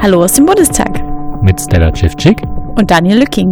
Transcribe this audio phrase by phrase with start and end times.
[0.00, 1.02] Hallo aus dem Bundestag.
[1.42, 2.40] Mit Stella Cevcik
[2.76, 3.48] und Daniel Lücking.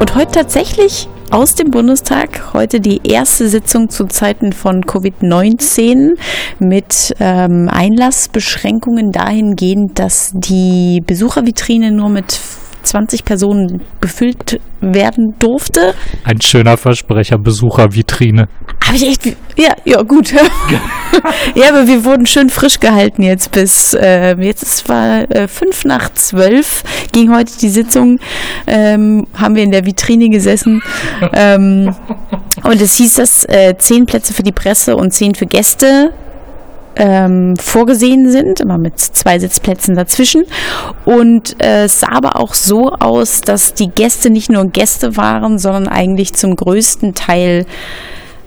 [0.00, 2.52] Und heute tatsächlich aus dem Bundestag.
[2.54, 6.18] Heute die erste Sitzung zu Zeiten von Covid-19
[6.58, 12.32] mit ähm, Einlassbeschränkungen dahingehend, dass die Besuchervitrine nur mit
[12.82, 15.94] 20 Personen befüllt werden durfte.
[16.24, 18.48] Ein schöner Versprecher, Besuchervitrine.
[18.84, 20.32] Habe ich echt, ja, ja, gut.
[21.54, 25.84] ja, aber wir wurden schön frisch gehalten jetzt bis, äh, jetzt ist war äh, fünf
[25.84, 26.82] nach zwölf,
[27.12, 28.18] ging heute die Sitzung,
[28.66, 30.82] ähm, haben wir in der Vitrine gesessen.
[31.32, 31.94] ähm,
[32.64, 36.12] und es hieß, dass äh, zehn Plätze für die Presse und zehn für Gäste
[36.96, 40.44] ähm, vorgesehen sind, immer mit zwei Sitzplätzen dazwischen.
[41.04, 45.58] Und äh, es sah aber auch so aus, dass die Gäste nicht nur Gäste waren,
[45.58, 47.66] sondern eigentlich zum größten Teil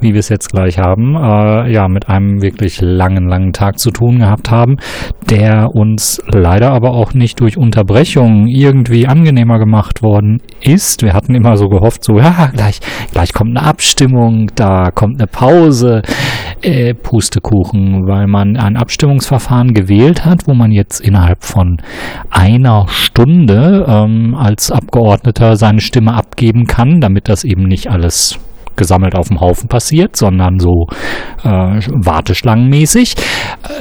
[0.00, 3.90] wie wir es jetzt gleich haben, äh, ja, mit einem wirklich langen, langen Tag zu
[3.90, 4.76] tun gehabt haben,
[5.30, 11.02] der uns leider aber auch nicht durch Unterbrechung irgendwie angenehmer gemacht worden ist.
[11.02, 12.80] Wir hatten immer so gehofft, so, ja, gleich,
[13.12, 16.02] gleich kommt eine Abstimmung, da kommt eine Pause,
[16.62, 21.78] äh, Pustekuchen, weil man ein Abstimmungsverfahren gewählt hat, wo man jetzt innerhalb von
[22.30, 28.38] einer Stunde ähm, als Abgeordneter seine Stimme abgeben kann, damit das eben nicht alles
[28.76, 30.86] gesammelt auf dem Haufen passiert, sondern so
[31.42, 33.14] äh, warteschlangenmäßig.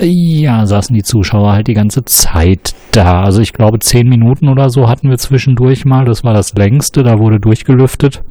[0.02, 3.24] Äh, ja, saßen die Zuschauer halt die ganze Zeit da.
[3.24, 6.06] Also ich glaube, zehn Minuten oder so hatten wir zwischendurch mal.
[6.06, 8.22] Das war das längste, da wurde durchgelüftet.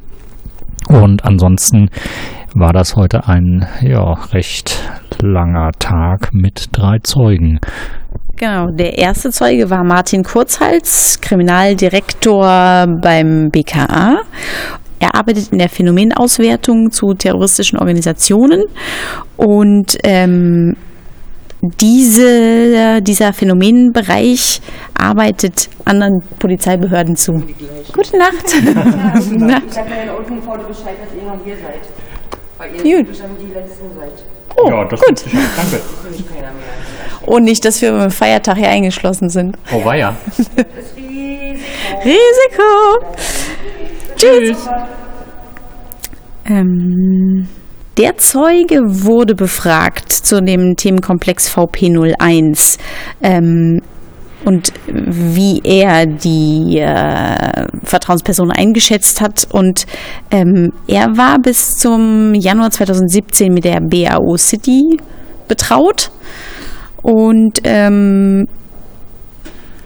[0.89, 1.89] Und ansonsten
[2.55, 4.81] war das heute ein ja, recht
[5.21, 7.59] langer Tag mit drei Zeugen.
[8.37, 14.21] Genau, der erste Zeuge war Martin Kurzhals, Kriminaldirektor beim BKA.
[15.01, 18.63] Er arbeitet in der Phänomenauswertung zu terroristischen Organisationen
[19.37, 20.77] und ähm,
[21.81, 24.61] diese, dieser Phänomenbereich
[24.95, 27.33] arbeitet anderen Polizeibehörden zu.
[27.93, 28.55] Gute Nacht.
[28.65, 29.63] Ja, Gute Nacht.
[29.67, 31.81] Ich sage ja unten vorne Bescheid, dass ihr noch hier seid.
[32.59, 33.17] Weil ihr Gut.
[33.41, 34.13] die Letzten seid.
[34.57, 35.25] Oh, ja, das gut.
[35.57, 35.81] Danke.
[37.27, 39.57] Und nicht, dass wir beim Feiertag hier eingeschlossen sind.
[39.73, 40.15] Oh, war ja.
[42.05, 43.01] Risiko.
[44.17, 44.69] Tschüss.
[46.47, 47.49] Ähm,
[47.97, 52.79] der Zeuge wurde befragt zu dem Themenkomplex VP01.
[53.23, 53.81] Ähm,
[54.45, 59.47] und wie er die äh, Vertrauensperson eingeschätzt hat.
[59.51, 59.87] Und
[60.31, 64.99] ähm, er war bis zum Januar 2017 mit der BAO City
[65.49, 66.11] betraut.
[67.03, 68.47] Und ähm,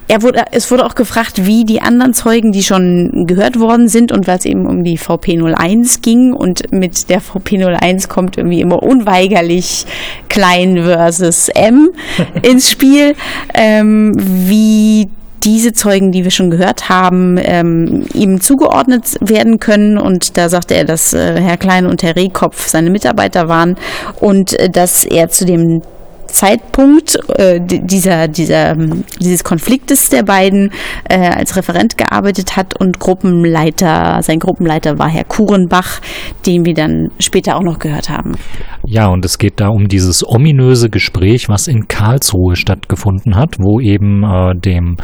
[0.09, 4.11] er wurde, es wurde auch gefragt, wie die anderen Zeugen, die schon gehört worden sind
[4.11, 8.83] und weil es eben um die VP01 ging und mit der VP01 kommt irgendwie immer
[8.83, 9.85] unweigerlich
[10.29, 11.91] Klein versus M
[12.43, 13.15] ins Spiel,
[13.55, 15.11] ähm, wie
[15.45, 19.99] diese Zeugen, die wir schon gehört haben, ähm, ihm zugeordnet werden können.
[19.99, 23.77] Und da sagte er, dass äh, Herr Klein und Herr Rehkopf seine Mitarbeiter waren
[24.21, 25.83] und äh, dass er zu dem
[26.29, 28.77] Zeitpunkt äh, dieser, dieser,
[29.21, 30.71] dieses Konfliktes der beiden
[31.09, 36.01] äh, als Referent gearbeitet hat und Gruppenleiter, sein Gruppenleiter war Herr Kurenbach,
[36.47, 38.37] den wir dann später auch noch gehört haben.
[38.85, 43.81] Ja, und es geht da um dieses ominöse Gespräch, was in Karlsruhe stattgefunden hat, wo
[43.81, 44.97] eben äh, dem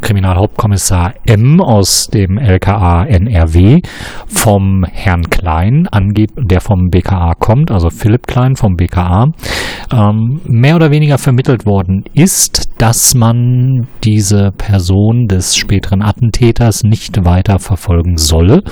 [0.00, 3.80] Kriminalhauptkommissar M aus dem LKA NRW
[4.26, 9.26] vom Herrn Klein, angeb der vom BKA kommt, also Philipp Klein vom BKA,
[9.92, 17.24] ähm, mehr oder weniger vermittelt worden ist, dass man diese Person des späteren Attentäters nicht
[17.24, 18.62] weiter verfolgen solle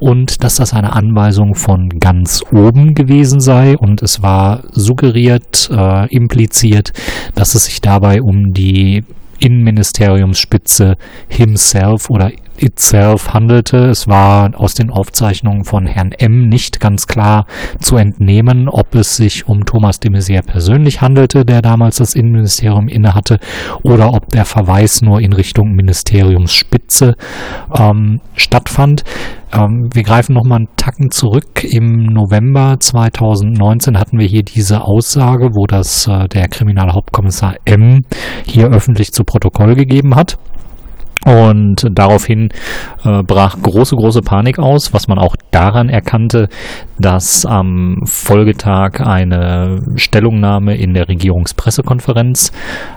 [0.00, 3.76] und dass das eine Anweisung von ganz oben gewesen sei.
[3.78, 6.92] Und es war suggeriert, äh, impliziert,
[7.36, 9.04] dass es sich dabei um die
[9.38, 10.96] Innenministeriumsspitze
[11.28, 13.76] himself oder itself handelte.
[13.88, 16.48] Es war aus den Aufzeichnungen von Herrn M.
[16.48, 17.46] nicht ganz klar
[17.80, 22.88] zu entnehmen, ob es sich um Thomas de Maizière persönlich handelte, der damals das Innenministerium
[22.88, 23.38] innehatte,
[23.82, 27.14] oder ob der Verweis nur in Richtung Ministeriumsspitze
[27.76, 29.04] ähm, stattfand.
[29.52, 31.64] Ähm, wir greifen nochmal einen Tacken zurück.
[31.64, 38.02] Im November 2019 hatten wir hier diese Aussage, wo das äh, der Kriminalhauptkommissar M
[38.46, 40.38] hier öffentlich zu Protokoll gegeben hat.
[41.24, 42.50] Und daraufhin
[43.02, 46.48] äh, brach große, große Panik aus, was man auch daran erkannte,
[46.98, 52.52] dass am Folgetag eine Stellungnahme in der Regierungspressekonferenz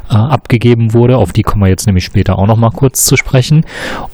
[0.09, 1.17] äh, abgegeben wurde.
[1.17, 3.65] Auf die kommen wir jetzt nämlich später auch nochmal kurz zu sprechen.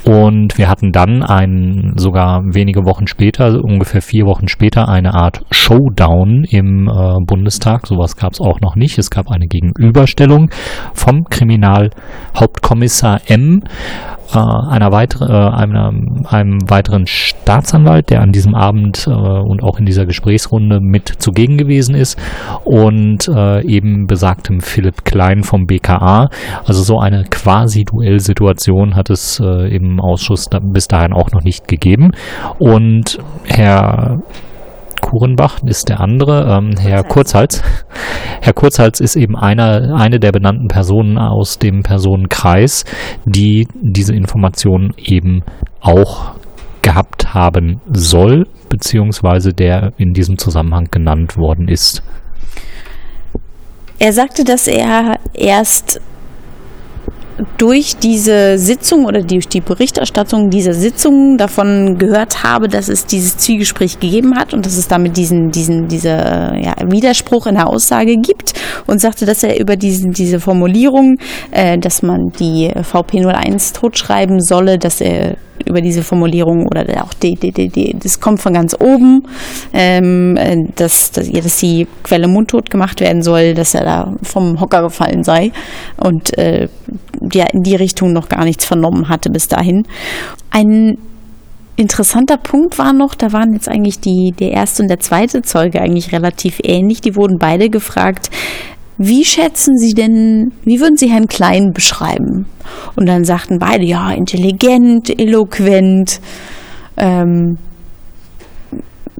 [0.03, 5.43] Und wir hatten dann einen, sogar wenige Wochen später, ungefähr vier Wochen später, eine Art
[5.49, 7.87] Showdown im äh, Bundestag.
[7.87, 8.99] Sowas gab es auch noch nicht.
[8.99, 10.51] Es gab eine Gegenüberstellung
[10.93, 13.63] vom Kriminalhauptkommissar M
[14.35, 19.79] äh, einer weitere, äh, einem, einem weiteren Staatsanwalt, der an diesem Abend äh, und auch
[19.79, 22.19] in dieser Gesprächsrunde mit zugegen gewesen ist
[22.63, 26.29] und äh, eben besagtem Philipp Klein vom BKA.
[26.65, 31.43] Also so eine quasi Duellsituation hat es äh, im Ausschuss da, bis dahin auch noch
[31.43, 32.11] nicht gegeben.
[32.59, 34.19] Und Herr
[35.13, 37.61] Kurenbach ist der andere, ähm, Herr Kurzhals.
[38.41, 42.83] Herr Kurzhals ist eben einer, eine der benannten Personen aus dem Personenkreis,
[43.23, 45.43] die diese Informationen eben
[45.81, 46.33] auch
[46.81, 52.01] gehabt haben soll, beziehungsweise der in diesem Zusammenhang genannt worden ist.
[53.99, 56.01] Er sagte, dass er erst
[57.57, 63.37] durch diese Sitzung oder durch die Berichterstattung dieser Sitzung davon gehört habe, dass es dieses
[63.37, 68.17] Zwiegespräch gegeben hat und dass es damit diesen, diesen, diese ja, Widerspruch in der Aussage
[68.17, 68.53] gibt
[68.87, 71.17] und sagte, dass er über diesen, diese Formulierung,
[71.51, 77.35] äh, dass man die VP01 totschreiben solle, dass er über diese Formulierung oder auch die,
[77.35, 79.23] die, die, die, das kommt von ganz oben,
[79.73, 84.13] ähm, äh, dass, dass, ja, dass die Quelle mundtot gemacht werden soll, dass er da
[84.23, 85.51] vom Hocker gefallen sei
[85.97, 86.67] und äh,
[87.31, 89.83] ja in die Richtung noch gar nichts vernommen hatte bis dahin.
[90.51, 90.97] Ein
[91.75, 95.81] interessanter Punkt war noch, da waren jetzt eigentlich die, der erste und der zweite Zeuge
[95.81, 97.01] eigentlich relativ ähnlich.
[97.01, 98.29] Die wurden beide gefragt,
[98.97, 102.45] wie schätzen Sie denn, wie würden Sie Herrn Klein beschreiben?
[102.95, 106.19] Und dann sagten beide, ja, intelligent, eloquent,
[106.97, 107.57] ähm,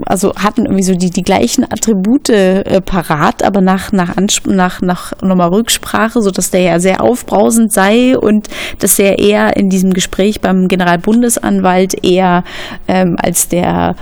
[0.05, 5.13] also hatten irgendwie so die, die gleichen Attribute äh, parat, aber nach, nach, nach, nach
[5.21, 8.47] nochmal Rücksprache, so dass der ja sehr aufbrausend sei und
[8.79, 12.43] dass er eher in diesem Gespräch beim Generalbundesanwalt eher
[12.87, 13.95] ähm, als der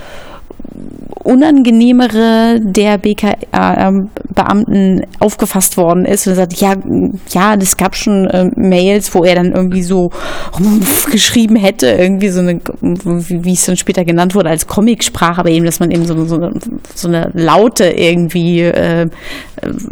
[1.24, 6.74] unangenehmere der BKA-Beamten aufgefasst worden ist und sagt, ja,
[7.30, 10.10] ja, das gab schon äh, Mails, wo er dann irgendwie so
[11.10, 15.64] geschrieben hätte, irgendwie so eine, wie, es dann später genannt wurde, als Comicsprache, aber eben,
[15.64, 16.38] dass man eben so, so,
[16.94, 19.08] so eine Laute irgendwie äh,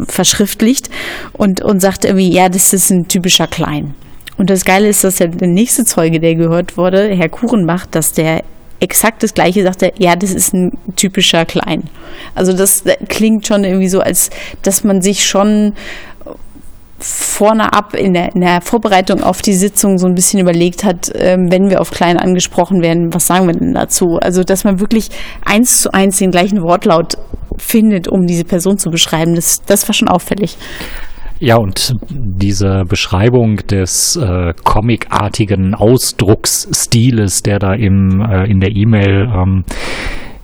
[0.07, 0.89] verschriftlicht
[1.33, 3.93] und, und sagt irgendwie, ja, das ist ein typischer Klein.
[4.37, 8.41] Und das Geile ist, dass der nächste Zeuge, der gehört wurde, Herr Kuchenbach, dass der
[8.81, 11.83] exakt das Gleiche sagt er, ja, das ist ein typischer Klein.
[12.35, 14.29] Also das klingt schon irgendwie so, als
[14.63, 15.73] dass man sich schon
[16.99, 21.11] vorne ab in der, in der Vorbereitung auf die Sitzung so ein bisschen überlegt hat,
[21.15, 24.19] ähm, wenn wir auf Klein angesprochen werden, was sagen wir denn dazu?
[24.21, 25.09] Also, dass man wirklich
[25.43, 27.17] eins zu eins den gleichen Wortlaut
[27.57, 30.57] findet, um diese Person zu beschreiben, das, das war schon auffällig.
[31.43, 39.27] Ja, und diese Beschreibung des äh, comicartigen Ausdrucksstiles, der da im, äh, in der E-Mail
[39.35, 39.63] ähm,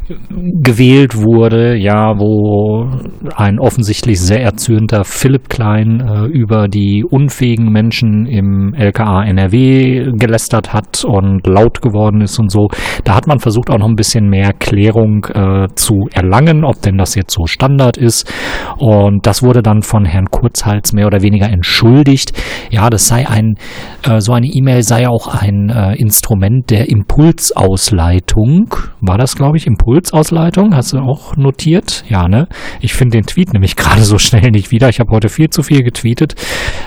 [0.10, 2.90] gewählt wurde, ja, wo
[3.36, 10.72] ein offensichtlich sehr erzürnter Philipp Klein äh, über die unfähigen Menschen im LKA NRW gelästert
[10.74, 12.70] hat und laut geworden ist und so.
[13.04, 16.98] Da hat man versucht auch noch ein bisschen mehr Klärung äh, zu erlangen, ob denn
[16.98, 18.32] das jetzt so Standard ist.
[18.78, 22.32] Und das wurde dann von Herrn Kurzhals mehr oder weniger entschuldigt.
[22.70, 23.56] Ja, das sei ein,
[24.04, 28.74] äh, so eine E-Mail sei auch ein äh, Instrument der Impulsausleitung.
[29.02, 29.97] War das, glaube ich, Impuls?
[29.98, 32.04] Impulsausleitung, hast du auch notiert?
[32.08, 32.48] Ja, ne?
[32.82, 34.90] Ich finde den Tweet nämlich gerade so schnell nicht wieder.
[34.90, 36.36] Ich habe heute viel zu viel getweetet,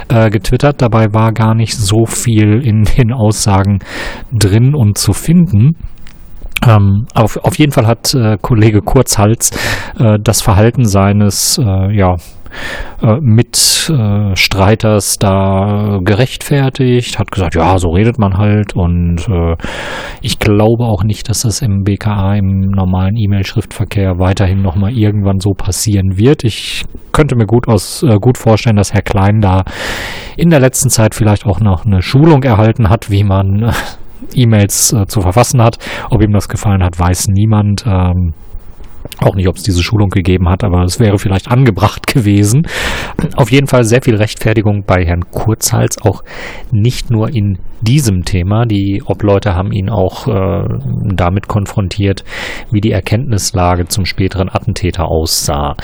[0.09, 0.81] äh, getwittert.
[0.81, 3.81] Dabei war gar nicht so viel in den Aussagen
[4.33, 5.77] drin und zu finden.
[6.65, 9.51] Ähm, auf, auf jeden Fall hat äh, Kollege Kurzhals
[9.99, 12.15] äh, das Verhalten seines äh, ja,
[13.03, 19.57] äh, Mitstreiters da gerechtfertigt, hat gesagt, ja, so redet man halt und äh,
[20.21, 25.51] ich glaube auch nicht, dass das im BKA im normalen E-Mail-Schriftverkehr weiterhin nochmal irgendwann so
[25.53, 26.45] passieren wird.
[26.45, 29.65] Ich könnte mir gut aus äh, gut vorstellen, dass Herr Klein da
[30.37, 33.73] in der letzten Zeit vielleicht auch noch eine Schulung erhalten hat, wie man
[34.35, 35.79] E-Mails äh, zu verfassen hat.
[36.11, 37.85] Ob ihm das gefallen hat, weiß niemand.
[37.87, 38.35] Ähm,
[39.19, 42.63] auch nicht, ob es diese Schulung gegeben hat, aber es wäre vielleicht angebracht gewesen.
[43.37, 46.23] Auf jeden Fall sehr viel Rechtfertigung bei Herrn Kurzhals, auch
[46.71, 48.67] nicht nur in diesem Thema.
[48.67, 50.65] Die Obleute haben ihn auch äh,
[51.15, 52.25] damit konfrontiert,
[52.71, 55.77] wie die Erkenntnislage zum späteren Attentäter aussah.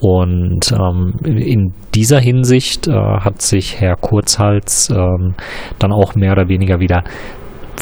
[0.00, 5.34] Und ähm, in dieser Hinsicht äh, hat sich Herr Kurzhals ähm,
[5.78, 7.04] dann auch mehr oder weniger wieder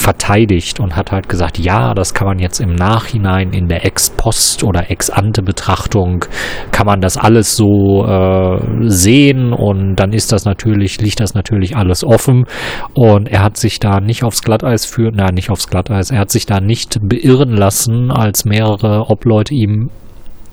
[0.03, 4.65] verteidigt und hat halt gesagt, ja, das kann man jetzt im Nachhinein in der Ex-Post
[4.65, 6.25] oder Ex-Ante-Betrachtung
[6.73, 11.77] kann man das alles so äh, sehen und dann ist das natürlich, liegt das natürlich
[11.77, 12.47] alles offen
[12.95, 16.31] und er hat sich da nicht aufs Glatteis führen, nein, nicht aufs Glatteis, er hat
[16.31, 19.91] sich da nicht beirren lassen, als mehrere Obleute ihm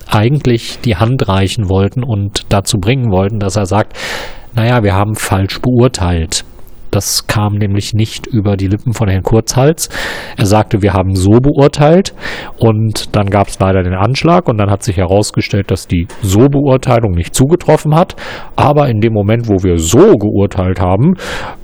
[0.07, 3.97] eigentlich die Hand reichen wollten und dazu bringen wollten, dass er sagt,
[4.53, 6.45] naja, wir haben falsch beurteilt.
[6.91, 9.89] Das kam nämlich nicht über die Lippen von Herrn Kurzhals.
[10.37, 12.13] Er sagte, wir haben so beurteilt
[12.57, 16.47] und dann gab es leider den Anschlag und dann hat sich herausgestellt, dass die so
[16.47, 18.15] Beurteilung nicht zugetroffen hat.
[18.55, 21.15] Aber in dem Moment, wo wir so geurteilt haben,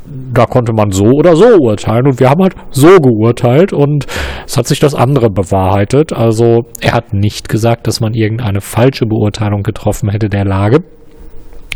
[0.06, 4.06] da konnte man so oder so urteilen und wir haben halt so geurteilt und
[4.46, 6.14] es hat sich das andere bewahrheitet.
[6.14, 10.84] Also er hat nicht gesagt, dass man irgendeine falsche Beurteilung getroffen hätte der Lage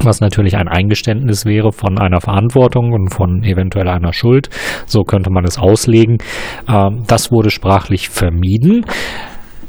[0.05, 4.49] was natürlich ein Eingeständnis wäre von einer Verantwortung und von eventuell einer Schuld.
[4.85, 6.17] So könnte man es auslegen.
[6.67, 8.85] Ähm, das wurde sprachlich vermieden.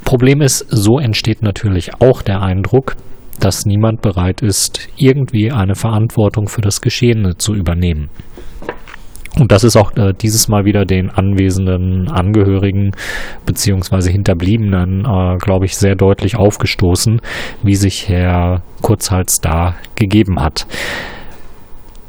[0.04, 2.96] Problem ist, so entsteht natürlich auch der Eindruck,
[3.38, 8.10] dass niemand bereit ist, irgendwie eine Verantwortung für das Geschehene zu übernehmen.
[9.40, 12.92] Und das ist auch äh, dieses Mal wieder den anwesenden Angehörigen
[13.46, 17.20] beziehungsweise Hinterbliebenen, äh, glaube ich, sehr deutlich aufgestoßen,
[17.62, 20.66] wie sich Herr Kurzhals da gegeben hat.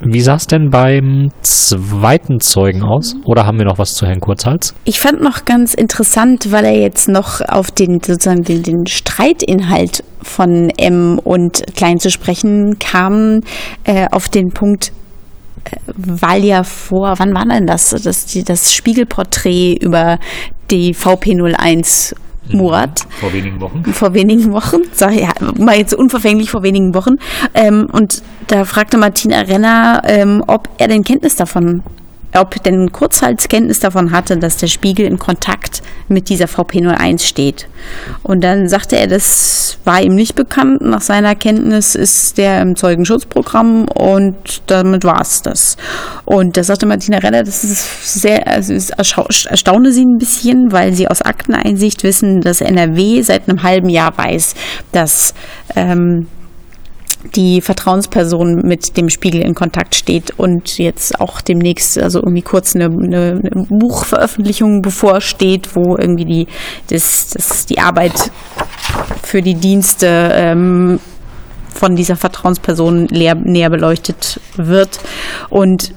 [0.04, 3.16] Wie sah es denn beim zweiten Zeugen aus?
[3.24, 4.74] Oder haben wir noch was zu Herrn Kurzhals?
[4.84, 10.04] Ich fand noch ganz interessant, weil er jetzt noch auf den sozusagen den, den Streitinhalt
[10.24, 13.42] von M und Klein zu sprechen kam,
[13.84, 14.92] äh, auf den Punkt,
[15.96, 17.90] weil ja vor, wann war denn das?
[17.90, 20.20] Das, das Spiegelporträt über
[20.70, 22.16] die VP01
[22.54, 23.02] Murat.
[23.20, 23.86] Vor wenigen Wochen.
[23.94, 24.82] Vor wenigen Wochen.
[24.92, 27.18] Sag ja, mal jetzt unverfänglich vor wenigen Wochen.
[27.54, 31.84] Ähm, und da fragte Martina Renner, ähm, ob er denn Kenntnis davon
[32.36, 37.68] ob denn Kurzhals Kenntnis davon hatte, dass der Spiegel in Kontakt mit dieser VP01 steht.
[38.24, 40.82] Und dann sagte er, das war ihm nicht bekannt.
[40.82, 45.78] Nach seiner Kenntnis ist der im Zeugenschutzprogramm und damit war es das.
[46.26, 50.94] Und da sagte Martina Renner, das ist sehr, also es erstaune sie ein bisschen, weil
[50.94, 54.56] sie aus Akteneinsicht wissen, dass NRW seit einem halben Jahr weiß,
[54.92, 55.34] dass
[55.76, 56.28] ähm,
[57.36, 62.76] die Vertrauensperson mit dem Spiegel in Kontakt steht und jetzt auch demnächst, also irgendwie kurz
[62.76, 66.48] eine, eine, eine Buchveröffentlichung bevorsteht, wo irgendwie die,
[66.90, 68.32] das, das, die Arbeit
[69.24, 71.00] für die Dienste ähm,
[71.74, 75.00] von dieser Vertrauensperson leer, näher beleuchtet wird.
[75.50, 75.94] Und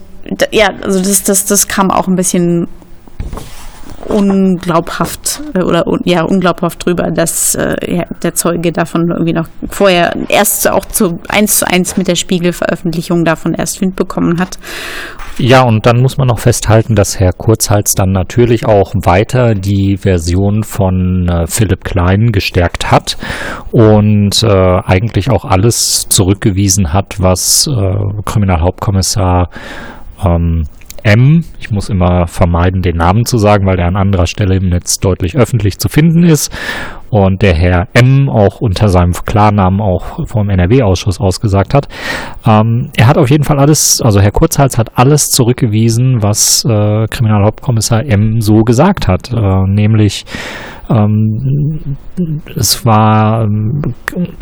[0.53, 2.69] ja, also das, das, das kam auch ein bisschen
[4.07, 10.71] unglaubhaft äh, oder ja unglaubhaft drüber, dass äh, der Zeuge davon irgendwie noch vorher erst
[10.71, 14.59] auch zu eins zu eins mit der Spiegelveröffentlichung davon erst Wind bekommen hat.
[15.37, 19.97] Ja, und dann muss man noch festhalten, dass Herr Kurzhals dann natürlich auch weiter die
[19.97, 23.17] Version von äh, Philipp Klein gestärkt hat
[23.73, 29.49] und äh, eigentlich auch alles zurückgewiesen hat, was äh, Kriminalhauptkommissar
[30.25, 30.65] ähm,
[31.05, 34.71] M, ich muss immer vermeiden, den Namen zu sagen, weil der an anderer Stelle im
[34.71, 36.51] Netz deutlich öffentlich zu finden ist
[37.23, 38.29] und der Herr M.
[38.29, 41.89] auch unter seinem Klarnamen auch vom NRW-Ausschuss ausgesagt hat.
[42.47, 47.07] Ähm, er hat auf jeden Fall alles, also Herr Kurzhals hat alles zurückgewiesen, was äh,
[47.07, 48.41] Kriminalhauptkommissar M.
[48.41, 50.25] so gesagt hat, äh, nämlich
[50.91, 51.97] ähm,
[52.57, 53.81] es war, ähm,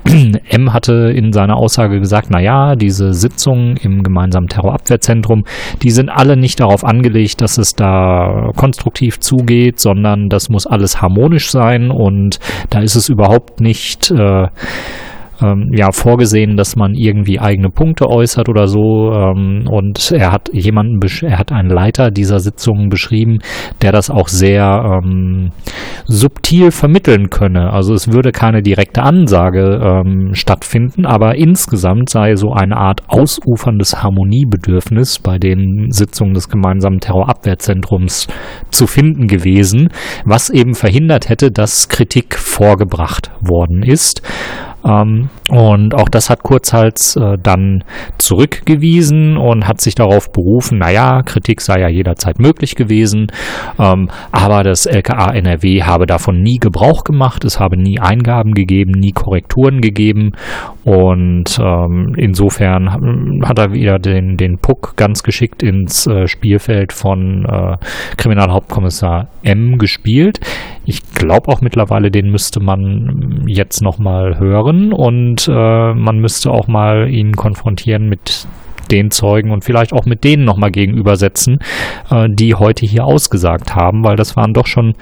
[0.48, 0.72] M.
[0.72, 5.44] hatte in seiner Aussage gesagt, na ja, diese Sitzungen im gemeinsamen Terrorabwehrzentrum,
[5.82, 11.00] die sind alle nicht darauf angelegt, dass es da konstruktiv zugeht, sondern das muss alles
[11.00, 12.38] harmonisch sein und
[12.70, 14.48] da ist es überhaupt nicht äh,
[15.40, 19.12] ähm, ja vorgesehen, dass man irgendwie eigene Punkte äußert oder so.
[19.12, 23.38] Ähm, und er hat jemanden, er hat einen Leiter dieser Sitzungen beschrieben,
[23.80, 25.50] der das auch sehr ähm,
[26.06, 27.70] subtil vermitteln könne.
[27.72, 34.02] Also es würde keine direkte Ansage ähm, stattfinden, aber insgesamt sei so eine Art ausuferndes
[34.02, 38.26] Harmoniebedürfnis bei den Sitzungen des gemeinsamen Terrorabwehrzentrums
[38.70, 39.88] zu finden gewesen,
[40.24, 44.22] was eben verhindert hätte, dass Kritik vorgebracht worden ist.
[44.84, 47.84] Ähm, und auch das hat Kurzhals äh, dann
[48.18, 53.28] zurückgewiesen und hat sich darauf berufen, naja, Kritik sei ja jederzeit möglich gewesen,
[53.78, 58.92] ähm, aber das LKA NRW habe davon nie Gebrauch gemacht, es habe nie Eingaben gegeben,
[58.92, 60.32] nie Korrekturen gegeben.
[60.84, 67.44] Und ähm, insofern hat er wieder den, den Puck ganz geschickt ins äh, Spielfeld von
[67.44, 67.76] äh,
[68.16, 70.40] Kriminalhauptkommissar M gespielt.
[70.84, 76.66] Ich glaube auch mittlerweile, den müsste man jetzt nochmal hören und äh, man müsste auch
[76.66, 78.46] mal ihn konfrontieren mit
[78.90, 81.58] den Zeugen und vielleicht auch mit denen nochmal gegenübersetzen,
[82.10, 84.94] äh, die heute hier ausgesagt haben, weil das waren doch schon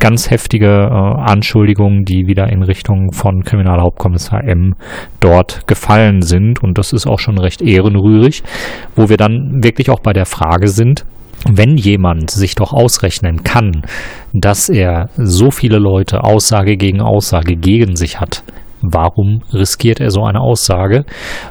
[0.00, 4.74] ganz heftige äh, Anschuldigungen, die wieder in Richtung von Kriminalhauptkommissar M
[5.20, 6.62] dort gefallen sind.
[6.62, 8.42] Und das ist auch schon recht ehrenrührig,
[8.96, 11.04] wo wir dann wirklich auch bei der Frage sind,
[11.46, 13.82] wenn jemand sich doch ausrechnen kann,
[14.32, 18.42] dass er so viele Leute Aussage gegen Aussage gegen sich hat,
[18.80, 21.04] Warum riskiert er so eine Aussage?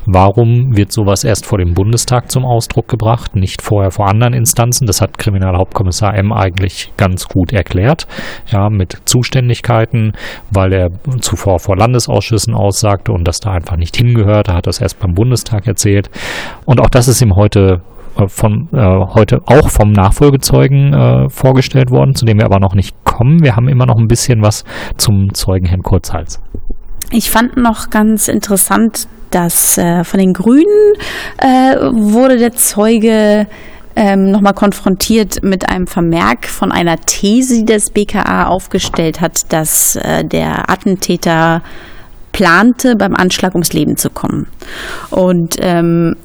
[0.06, 4.88] Warum wird sowas erst vor dem Bundestag zum Ausdruck gebracht, nicht vorher vor anderen Instanzen?
[4.88, 8.08] Das hat Kriminalhauptkommissar M eigentlich ganz gut erklärt,
[8.48, 10.14] ja, mit Zuständigkeiten,
[10.52, 10.90] weil er
[11.20, 14.48] zuvor vor Landesausschüssen aussagte und das da einfach nicht hingehört.
[14.48, 16.10] Er hat das erst beim Bundestag erzählt.
[16.66, 17.82] Und auch das ist ihm heute
[18.28, 22.96] von äh, heute auch vom Nachfolgezeugen äh, vorgestellt worden, zu dem wir aber noch nicht
[23.04, 23.44] kommen.
[23.44, 24.64] Wir haben immer noch ein bisschen was
[24.98, 26.40] zum Zeugen Herrn Kurzhals.
[27.12, 30.94] Ich fand noch ganz interessant, dass äh, von den Grünen
[31.38, 33.48] äh, wurde der Zeuge
[33.96, 39.96] ähm, nochmal konfrontiert mit einem Vermerk von einer These, die das BKA aufgestellt hat, dass
[39.96, 41.62] äh, der Attentäter
[42.32, 44.48] plante, beim Anschlag ums Leben zu kommen.
[45.10, 46.16] Und ähm,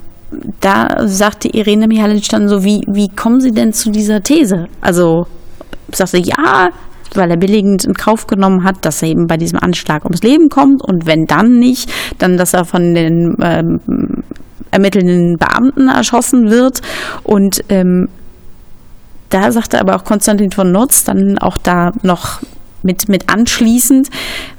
[0.60, 4.66] da sagte Irene Mihalic dann so, wie, wie kommen Sie denn zu dieser These?
[4.80, 5.26] Also
[5.92, 6.70] sagte, ja,
[7.14, 10.48] weil er billigend in Kauf genommen hat, dass er eben bei diesem Anschlag ums Leben
[10.48, 13.80] kommt und wenn dann nicht, dann, dass er von den ähm,
[14.70, 16.80] ermittelnden Beamten erschossen wird
[17.22, 18.08] und ähm,
[19.28, 22.40] da sagte aber auch Konstantin von Nutz dann auch da noch
[22.82, 24.08] mit, mit anschließend,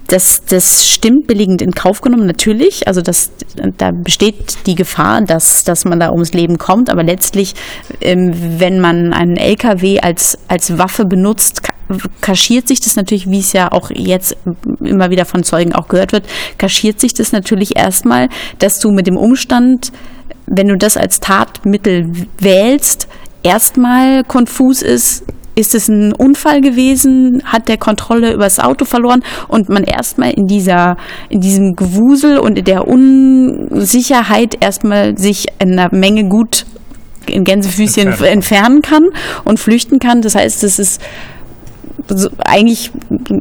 [0.08, 2.88] das, das stimmt billigend in Kauf genommen, natürlich.
[2.88, 3.32] Also das,
[3.78, 6.90] da besteht die Gefahr, dass, dass man da ums Leben kommt.
[6.90, 7.56] Aber letztlich,
[8.02, 11.62] ähm, wenn man einen LKW als, als Waffe benutzt,
[12.22, 14.38] kaschiert sich das natürlich, wie es ja auch jetzt
[14.80, 16.26] immer wieder von Zeugen auch gehört wird,
[16.58, 19.92] kaschiert sich das natürlich erstmal, dass du mit dem Umstand,
[20.48, 23.08] wenn du das als Tatmittel wählst,
[23.44, 25.24] erstmal konfus ist,
[25.56, 27.42] ist es ein Unfall gewesen?
[27.46, 29.24] Hat der Kontrolle über das Auto verloren?
[29.48, 30.98] Und man erstmal in dieser,
[31.30, 36.66] in diesem Gewusel und in der Unsicherheit erstmal sich in einer Menge gut
[37.28, 39.04] in Gänsefüßchen entfernen, entfernen kann
[39.46, 40.22] und flüchten kann.
[40.22, 41.02] Das heißt, es ist
[42.46, 42.92] eigentlich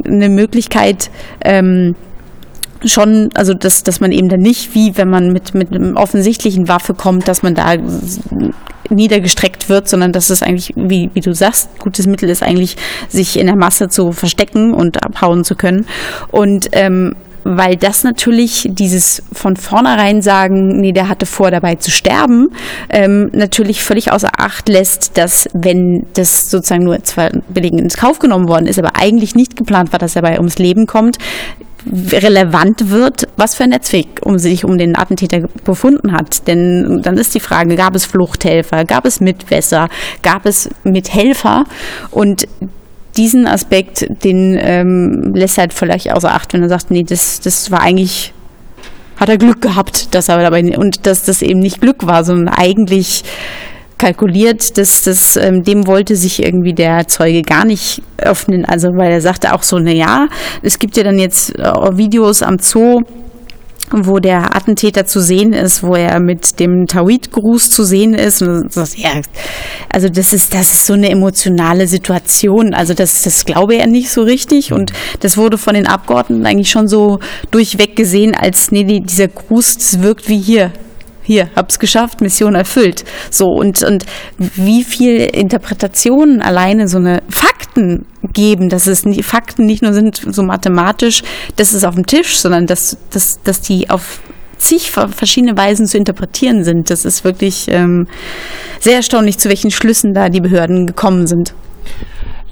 [0.07, 1.11] eine Möglichkeit,
[1.45, 1.95] ähm,
[2.85, 6.69] schon, also dass, dass man eben dann nicht, wie wenn man mit, mit einem offensichtlichen
[6.69, 7.77] Waffe kommt, dass man da
[8.91, 12.77] niedergestreckt wird, sondern dass es eigentlich, wie, wie du sagst, gutes Mittel ist eigentlich,
[13.09, 15.87] sich in der Masse zu verstecken und abhauen zu können.
[16.31, 17.15] Und ähm,
[17.45, 22.51] weil das natürlich dieses von vornherein sagen, nee, der hatte vor, dabei zu sterben,
[22.89, 28.19] ähm, natürlich völlig außer Acht lässt, dass wenn das sozusagen nur zwar billig ins Kauf
[28.21, 31.19] genommen worden ist, aber eigentlich nicht geplant war, dass er dabei ums Leben kommt,
[31.91, 36.47] relevant wird, was für ein Netzwerk um sich um den Attentäter befunden hat.
[36.47, 39.89] Denn dann ist die Frage, gab es Fluchthelfer, gab es Mitwässer,
[40.23, 41.65] gab es Mithelfer
[42.11, 42.47] und
[43.17, 47.71] diesen Aspekt, den ähm, lässt halt vielleicht außer Acht, wenn er sagt, nee, das, das
[47.71, 48.33] war eigentlich,
[49.17, 52.49] hat er Glück gehabt, dass er dabei, und dass das eben nicht Glück war, sondern
[52.49, 53.23] eigentlich
[54.03, 58.65] kalkuliert, dass das, ähm, dem wollte sich irgendwie der Zeuge gar nicht öffnen.
[58.65, 60.27] Also, weil er sagte auch so, na ja,
[60.61, 61.63] es gibt ja dann jetzt äh,
[61.97, 63.03] Videos am Zoo,
[63.93, 68.43] wo der Attentäter zu sehen ist, wo er mit dem Tawhid-Gruß zu sehen ist.
[68.43, 69.21] Und das, ja,
[69.89, 72.75] also das ist, das ist so eine emotionale Situation.
[72.75, 74.73] Also das, das glaube er nicht so richtig.
[74.73, 77.21] Und das wurde von den Abgeordneten eigentlich schon so
[77.53, 80.73] durchweg gesehen, als nee, dieser Gruß, wirkt wie hier
[81.23, 83.05] hier, hab's geschafft, Mission erfüllt.
[83.31, 84.05] So, und, und
[84.39, 90.21] wie viel Interpretationen alleine so eine Fakten geben, dass es nie, Fakten nicht nur sind
[90.27, 91.23] so mathematisch,
[91.57, 94.21] das ist auf dem Tisch, sondern dass, dass, dass die auf
[94.57, 96.89] zig verschiedene Weisen zu interpretieren sind.
[96.89, 98.07] Das ist wirklich ähm,
[98.81, 101.55] sehr erstaunlich, zu welchen Schlüssen da die Behörden gekommen sind.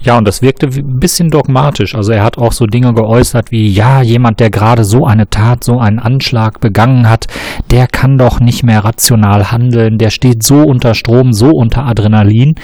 [0.03, 1.93] Ja, und das wirkte ein bisschen dogmatisch.
[1.93, 5.63] Also er hat auch so Dinge geäußert wie, ja, jemand, der gerade so eine Tat,
[5.63, 7.27] so einen Anschlag begangen hat,
[7.69, 12.55] der kann doch nicht mehr rational handeln, der steht so unter Strom, so unter Adrenalin.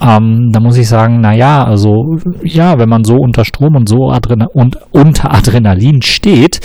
[0.00, 3.88] Ähm, da muss ich sagen, na ja, also ja, wenn man so unter Strom und
[3.88, 6.60] so Adrena und unter Adrenalin steht,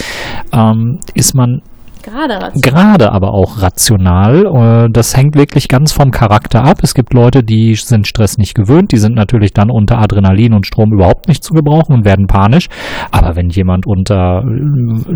[0.54, 1.62] ähm, ist man
[2.04, 2.62] Gerade rational.
[2.62, 4.86] Gerade aber auch rational.
[4.86, 6.80] Äh, das hängt wirklich ganz vom Charakter ab.
[6.84, 8.92] Es gibt Leute, die sind Stress nicht gewöhnt.
[8.92, 12.68] Die sind natürlich dann unter Adrenalin und Strom überhaupt nicht zu gebrauchen und werden panisch.
[13.12, 14.44] Aber wenn jemand unter,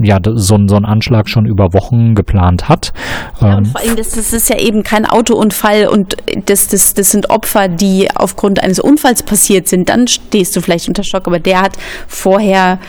[0.02, 2.94] ja, so, so einen Anschlag schon über Wochen geplant hat.
[3.42, 6.94] Ja, und ähm, vor allem, das, das ist ja eben kein Autounfall und das, das,
[6.94, 9.90] das sind Opfer, die aufgrund eines Unfalls passiert sind.
[9.90, 11.28] Dann stehst du vielleicht unter Schock.
[11.28, 12.80] Aber der hat vorher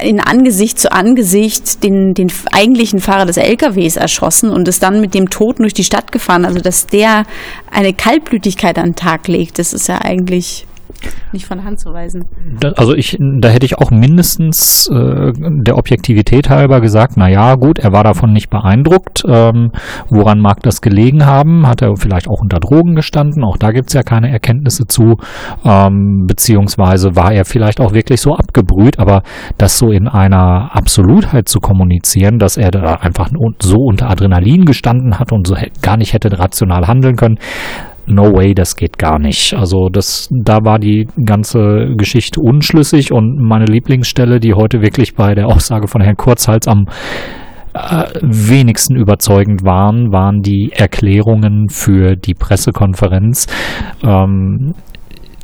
[0.00, 5.14] in Angesicht zu Angesicht den, den eigentlichen Fahrer des LKWs erschossen und ist dann mit
[5.14, 6.44] dem Toten durch die Stadt gefahren.
[6.44, 7.24] Also, dass der
[7.70, 10.66] eine Kaltblütigkeit an den Tag legt, das ist ja eigentlich
[11.32, 12.24] nicht von Hand zu weisen.
[12.60, 17.54] Da, also ich, da hätte ich auch mindestens äh, der Objektivität halber gesagt, na ja,
[17.54, 19.24] gut, er war davon nicht beeindruckt.
[19.26, 19.72] Ähm,
[20.08, 21.66] woran mag das gelegen haben?
[21.66, 23.44] Hat er vielleicht auch unter Drogen gestanden?
[23.44, 25.16] Auch da gibt es ja keine Erkenntnisse zu.
[25.64, 29.22] Ähm, beziehungsweise war er vielleicht auch wirklich so abgebrüht, aber
[29.58, 33.30] das so in einer Absolutheit zu kommunizieren, dass er da einfach
[33.60, 37.38] so unter Adrenalin gestanden hat und so gar nicht hätte rational handeln können,
[38.08, 39.54] no way, das geht gar nicht.
[39.54, 45.34] Also das, da war die ganze Geschichte unschlüssig und meine Lieblingsstelle, die heute wirklich bei
[45.34, 46.86] der Aussage von Herrn Kurzhals am
[47.74, 53.46] äh, wenigsten überzeugend waren, waren die Erklärungen für die Pressekonferenz.
[54.02, 54.74] Ähm,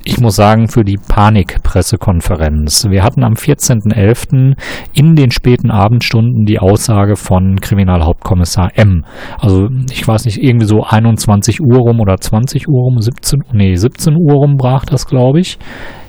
[0.05, 2.87] ich muss sagen, für die Panikpressekonferenz.
[2.91, 4.55] Wir hatten am 14.11.
[4.93, 9.07] in den späten Abendstunden die Aussage von Kriminalhauptkommissar M.
[9.39, 13.75] Also ich weiß nicht, irgendwie so 21 Uhr rum oder 20 Uhr rum, 17, nee,
[13.75, 15.59] 17 Uhr rum brach das, glaube ich.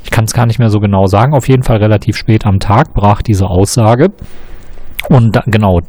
[0.03, 1.34] Ich kann es gar nicht mehr so genau sagen.
[1.34, 4.10] Auf jeden Fall relativ spät am Tag brach diese Aussage.
[5.10, 5.81] Und da, genau,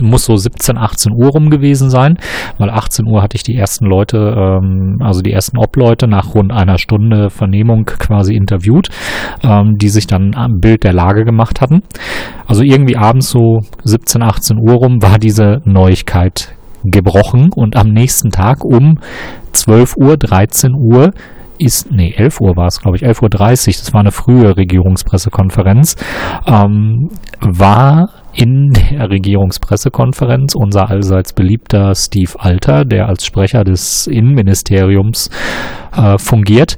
[0.00, 2.18] muss so 17, 18 Uhr rum gewesen sein,
[2.58, 6.52] weil 18 Uhr hatte ich die ersten Leute, ähm, also die ersten Obleute nach rund
[6.52, 8.88] einer Stunde Vernehmung quasi interviewt,
[9.42, 11.82] ähm, die sich dann ein Bild der Lage gemacht hatten.
[12.46, 18.30] Also irgendwie abends so 17, 18 Uhr rum war diese Neuigkeit gebrochen und am nächsten
[18.30, 18.98] Tag um
[19.52, 21.10] 12 Uhr, 13 Uhr
[21.58, 25.96] ist, nee, 11 Uhr war es, glaube ich, 11.30 Uhr, das war eine frühe Regierungspressekonferenz,
[26.46, 27.08] ähm,
[27.40, 35.30] war in der Regierungspressekonferenz unser allseits beliebter Steve Alter, der als Sprecher des Innenministeriums
[35.96, 36.76] äh, fungiert,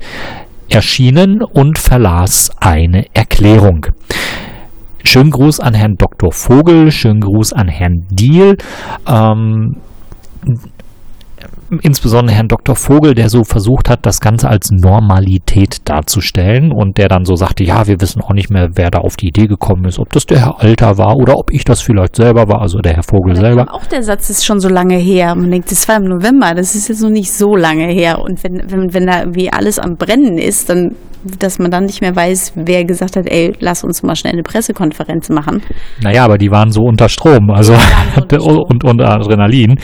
[0.68, 3.86] erschienen und verlas eine Erklärung.
[5.02, 6.30] Schönen Gruß an Herrn Dr.
[6.32, 8.56] Vogel, schönen Gruß an Herrn Diel.
[9.08, 9.76] Ähm,
[11.82, 12.74] insbesondere Herrn Dr.
[12.74, 17.64] Vogel, der so versucht hat, das Ganze als Normalität darzustellen und der dann so sagte,
[17.64, 20.26] ja, wir wissen auch nicht mehr, wer da auf die Idee gekommen ist, ob das
[20.26, 23.34] der Herr Alter war oder ob ich das vielleicht selber war, also der Herr Vogel
[23.34, 23.66] da selber.
[23.72, 25.34] Auch der Satz ist schon so lange her.
[25.34, 28.18] Man denkt, das war im November, das ist jetzt noch nicht so lange her.
[28.20, 30.92] Und wenn, wenn, wenn da wie alles am Brennen ist, dann
[31.38, 34.42] dass man dann nicht mehr weiß, wer gesagt hat, ey, lass uns mal schnell eine
[34.42, 35.62] Pressekonferenz machen.
[36.00, 37.74] Naja, aber die waren so unter Strom, also
[38.16, 38.64] unter Strom.
[38.68, 39.78] und unter Adrenalin.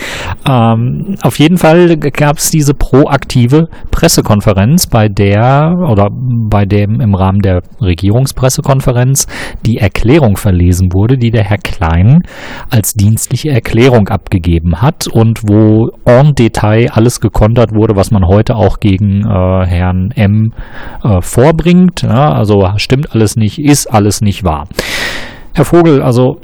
[0.49, 7.15] Ähm, auf jeden Fall gab es diese proaktive Pressekonferenz, bei der oder bei dem im
[7.15, 9.27] Rahmen der Regierungspressekonferenz
[9.65, 12.23] die Erklärung verlesen wurde, die der Herr Klein
[12.71, 18.57] als dienstliche Erklärung abgegeben hat und wo en Detail alles gekontert wurde, was man heute
[18.57, 20.53] auch gegen äh, Herrn M
[21.03, 22.03] äh, vorbringt.
[22.03, 24.69] Ja, also stimmt alles nicht, ist alles nicht wahr.
[25.55, 26.39] Herr Vogel, also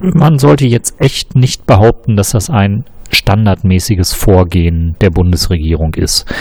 [0.00, 6.32] man sollte jetzt echt nicht behaupten, dass das ein standardmäßiges Vorgehen der Bundesregierung ist.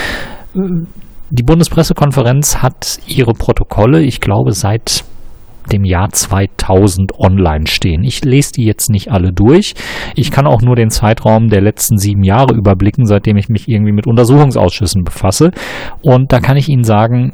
[1.31, 5.03] Die Bundespressekonferenz hat ihre Protokolle, ich glaube, seit
[5.71, 8.03] dem Jahr 2000 online stehen.
[8.03, 9.73] Ich lese die jetzt nicht alle durch.
[10.15, 13.91] Ich kann auch nur den Zeitraum der letzten sieben Jahre überblicken, seitdem ich mich irgendwie
[13.91, 15.51] mit Untersuchungsausschüssen befasse.
[16.01, 17.33] Und da kann ich Ihnen sagen,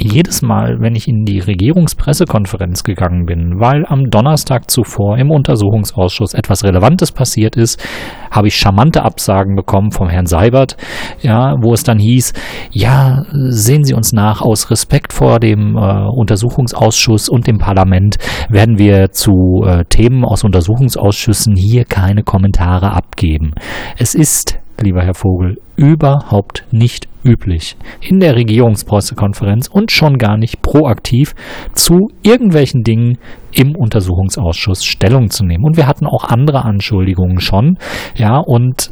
[0.00, 6.34] jedes Mal, wenn ich in die Regierungspressekonferenz gegangen bin, weil am Donnerstag zuvor im Untersuchungsausschuss
[6.34, 7.82] etwas Relevantes passiert ist,
[8.30, 10.76] habe ich charmante Absagen bekommen vom Herrn Seibert,
[11.20, 12.32] ja, wo es dann hieß,
[12.72, 18.16] ja, sehen Sie uns nach, aus Respekt vor dem äh, Untersuchungsausschuss und dem Parlament
[18.48, 23.52] werden wir zu äh, Themen aus Untersuchungsausschüssen hier keine Kommentare abgeben.
[23.96, 30.62] Es ist lieber Herr Vogel, überhaupt nicht üblich, in der Regierungspressekonferenz und schon gar nicht
[30.62, 31.34] proaktiv
[31.72, 33.18] zu irgendwelchen Dingen
[33.52, 35.64] im Untersuchungsausschuss Stellung zu nehmen.
[35.64, 37.78] Und wir hatten auch andere Anschuldigungen schon.
[38.14, 38.90] Ja, und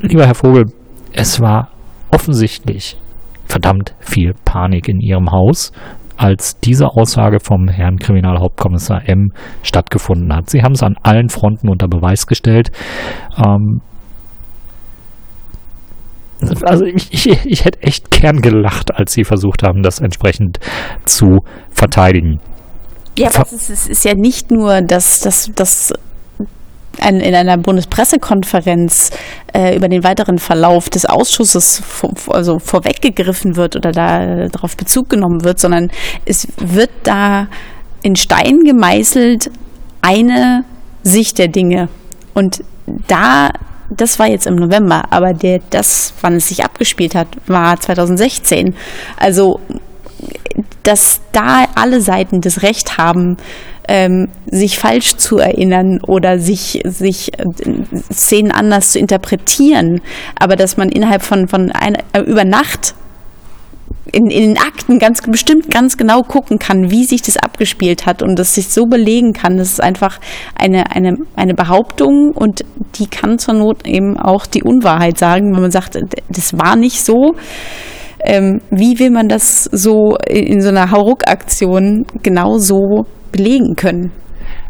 [0.00, 0.66] lieber Herr Vogel,
[1.12, 1.68] es war
[2.10, 2.96] offensichtlich
[3.44, 5.72] verdammt viel Panik in ihrem Haus,
[6.16, 10.50] als diese Aussage vom Herrn Kriminalhauptkommissar M stattgefunden hat.
[10.50, 12.70] Sie haben es an allen Fronten unter Beweis gestellt.
[13.38, 13.80] Ähm,
[16.62, 20.58] also ich, ich, hätte echt gern gelacht, als sie versucht haben, das entsprechend
[21.04, 22.40] zu verteidigen.
[23.18, 25.20] Ja, aber es ist, es ist ja nicht nur, dass
[25.54, 25.92] das
[26.98, 29.10] ein, in einer Bundespressekonferenz
[29.52, 35.08] äh, über den weiteren Verlauf des Ausschusses vor, also vorweggegriffen wird oder da darauf Bezug
[35.08, 35.90] genommen wird, sondern
[36.24, 37.48] es wird da
[38.02, 39.50] in Stein gemeißelt
[40.00, 40.64] eine
[41.02, 41.88] Sicht der Dinge.
[42.34, 42.64] Und
[43.06, 43.50] da
[43.90, 48.74] das war jetzt im November, aber der, das, wann es sich abgespielt hat, war 2016.
[49.16, 49.60] Also,
[50.82, 53.36] dass da alle Seiten das Recht haben,
[53.88, 57.44] ähm, sich falsch zu erinnern oder sich, sich äh,
[58.12, 60.00] Szenen anders zu interpretieren,
[60.38, 62.94] aber dass man innerhalb von, von einer, über Nacht
[64.12, 68.22] in, in den Akten ganz bestimmt ganz genau gucken kann, wie sich das abgespielt hat
[68.22, 69.56] und das sich so belegen kann.
[69.56, 70.18] Das ist einfach
[70.54, 72.64] eine, eine, eine Behauptung und
[72.96, 77.00] die kann zur Not eben auch die Unwahrheit sagen, wenn man sagt, das war nicht
[77.00, 77.34] so.
[78.22, 84.12] Ähm, wie will man das so in so einer Hauruck-Aktion genau so belegen können?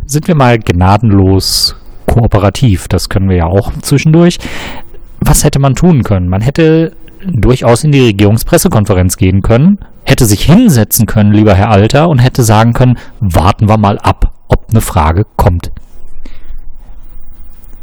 [0.07, 1.77] Sind wir mal gnadenlos
[2.07, 4.39] kooperativ, das können wir ja auch zwischendurch.
[5.21, 6.29] Was hätte man tun können?
[6.29, 6.93] Man hätte
[7.27, 12.43] durchaus in die Regierungspressekonferenz gehen können, hätte sich hinsetzen können, lieber Herr Alter, und hätte
[12.43, 15.71] sagen können, warten wir mal ab, ob eine Frage kommt.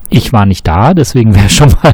[0.10, 1.94] Ich war nicht da, deswegen wäre schon mal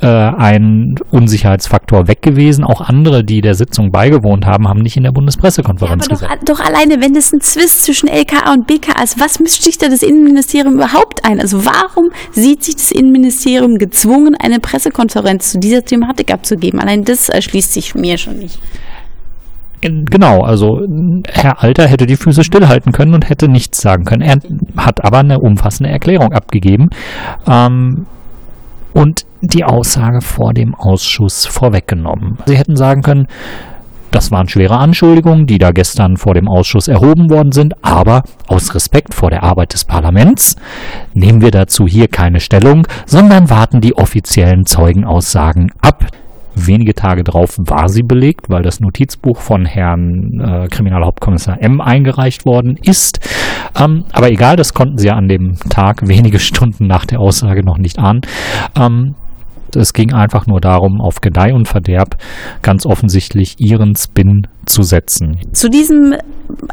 [0.00, 2.64] äh, ein Unsicherheitsfaktor weg gewesen.
[2.64, 6.56] Auch andere, die der Sitzung beigewohnt haben, haben nicht in der Bundespressekonferenz ja, aber doch,
[6.56, 9.88] doch, alleine, wenn es ein Zwist zwischen LKA und BKA ist, was mischt sich da
[9.88, 11.40] das Innenministerium überhaupt ein?
[11.40, 16.80] Also warum sieht sich das Innenministerium gezwungen, eine Pressekonferenz zu dieser Thematik abzugeben?
[16.80, 18.58] Allein das erschließt sich mir schon nicht.
[19.84, 20.80] Genau, also
[21.28, 24.22] Herr Alter hätte die Füße stillhalten können und hätte nichts sagen können.
[24.22, 24.38] Er
[24.76, 26.88] hat aber eine umfassende Erklärung abgegeben
[27.46, 28.06] ähm,
[28.94, 32.38] und die Aussage vor dem Ausschuss vorweggenommen.
[32.46, 33.26] Sie hätten sagen können,
[34.10, 38.74] das waren schwere Anschuldigungen, die da gestern vor dem Ausschuss erhoben worden sind, aber aus
[38.74, 40.56] Respekt vor der Arbeit des Parlaments
[41.12, 46.06] nehmen wir dazu hier keine Stellung, sondern warten die offiziellen Zeugenaussagen ab.
[46.54, 52.46] Wenige Tage drauf war sie belegt, weil das Notizbuch von Herrn äh, Kriminalhauptkommissar M eingereicht
[52.46, 53.20] worden ist.
[53.78, 57.64] Ähm, aber egal, das konnten sie ja an dem Tag wenige Stunden nach der Aussage
[57.64, 58.20] noch nicht ahnen.
[58.78, 59.14] Ähm,
[59.76, 62.16] es ging einfach nur darum, auf Gedeih und Verderb
[62.62, 65.38] ganz offensichtlich ihren Spin zu setzen.
[65.52, 66.14] Zu diesem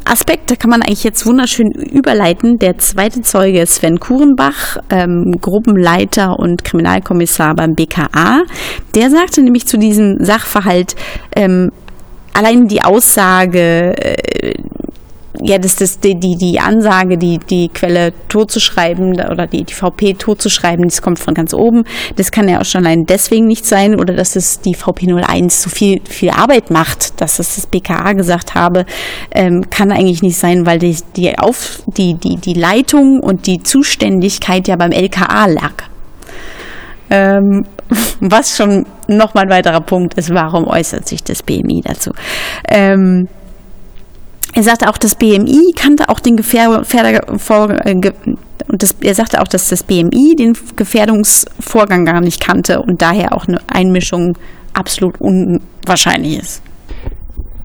[0.06, 2.58] Aspekt kann man eigentlich jetzt wunderschön überleiten.
[2.58, 8.42] Der zweite Zeuge Sven Kurenbach, ähm, Gruppenleiter und Kriminalkommissar beim BKA.
[8.96, 10.96] Der sagte nämlich zu diesem Sachverhalt,
[11.36, 11.70] ähm,
[12.34, 14.54] allein die Aussage, äh,
[15.40, 20.16] ja, das, das, die, die, die Ansage, die, die Quelle totzuschreiben oder die, die VP
[20.16, 21.84] totzuschreiben, das kommt von ganz oben.
[22.18, 25.70] Das kann ja auch schon allein deswegen nicht sein oder dass es die VP01 so
[25.70, 28.86] viel, viel Arbeit macht, dass es das BKA gesagt habe,
[29.32, 33.64] ähm, kann eigentlich nicht sein, weil die, die, Auf, die, die, die Leitung und die
[33.64, 35.74] Zuständigkeit ja beim LKA lag.
[37.10, 37.66] Ähm,
[38.20, 42.12] was schon nochmal ein weiterer Punkt ist, warum äußert sich das BMI dazu?
[42.68, 43.28] Ähm,
[44.54, 46.84] er sagte auch, das BMI kannte auch den Gefährder,
[47.86, 48.12] äh,
[48.68, 53.34] und das, er sagte auch, dass das BMI den Gefährdungsvorgang gar nicht kannte und daher
[53.34, 54.38] auch eine Einmischung
[54.74, 56.62] absolut unwahrscheinlich ist.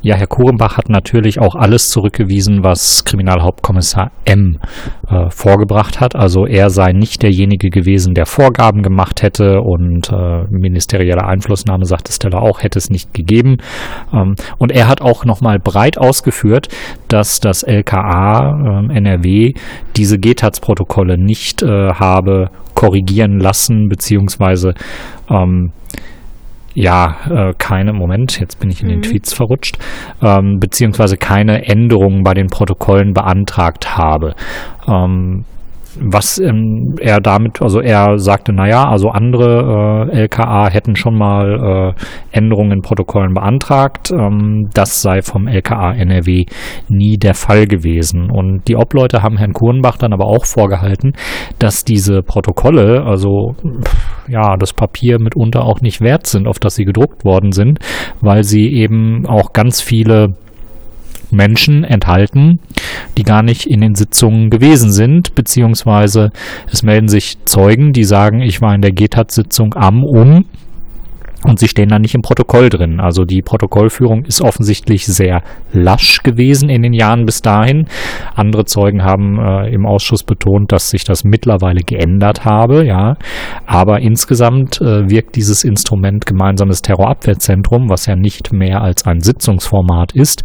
[0.06, 4.60] Ja, Herr Korenbach hat natürlich auch alles zurückgewiesen, was Kriminalhauptkommissar M
[5.08, 6.14] äh, vorgebracht hat.
[6.14, 12.12] Also er sei nicht derjenige gewesen, der Vorgaben gemacht hätte und äh, ministerielle Einflussnahme, sagte
[12.12, 13.56] Stella auch, hätte es nicht gegeben.
[14.12, 16.68] Ähm, und er hat auch nochmal breit ausgeführt,
[17.08, 19.54] dass das LKA äh, NRW
[19.96, 24.74] diese GTAZ-Protokolle nicht habe korrigieren lassen, beziehungsweise
[25.28, 25.72] ähm,
[26.76, 29.02] ja, äh, keine, Moment, jetzt bin ich in den mhm.
[29.02, 29.78] Tweets verrutscht,
[30.20, 34.34] ähm, beziehungsweise keine Änderungen bei den Protokollen beantragt habe.
[34.86, 35.46] Ähm,
[36.00, 41.94] was ähm, er damit, also er sagte, naja, also andere äh, LKA hätten schon mal
[41.94, 44.10] äh, Änderungen in Protokollen beantragt.
[44.12, 46.44] Ähm, das sei vom LKA NRW
[46.88, 48.30] nie der Fall gewesen.
[48.30, 51.12] Und die Obleute haben Herrn Kuhnbach dann aber auch vorgehalten,
[51.58, 53.54] dass diese Protokolle, also
[54.28, 57.78] ja, das Papier mitunter auch nicht wert sind, auf das sie gedruckt worden sind,
[58.20, 60.34] weil sie eben auch ganz viele
[61.30, 62.60] Menschen enthalten,
[63.16, 66.30] die gar nicht in den Sitzungen gewesen sind, beziehungsweise
[66.70, 70.44] es melden sich Zeugen, die sagen, ich war in der GTAT-Sitzung am, um
[71.46, 73.00] und sie stehen dann nicht im Protokoll drin.
[73.00, 77.86] Also die Protokollführung ist offensichtlich sehr lasch gewesen in den Jahren bis dahin.
[78.34, 83.16] Andere Zeugen haben äh, im Ausschuss betont, dass sich das mittlerweile geändert habe, ja.
[83.66, 90.12] Aber insgesamt äh, wirkt dieses Instrument gemeinsames Terrorabwehrzentrum, was ja nicht mehr als ein Sitzungsformat
[90.12, 90.42] ist,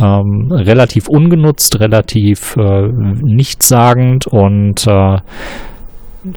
[0.00, 2.88] ähm, relativ ungenutzt, relativ äh,
[3.22, 5.18] nichtssagend und äh,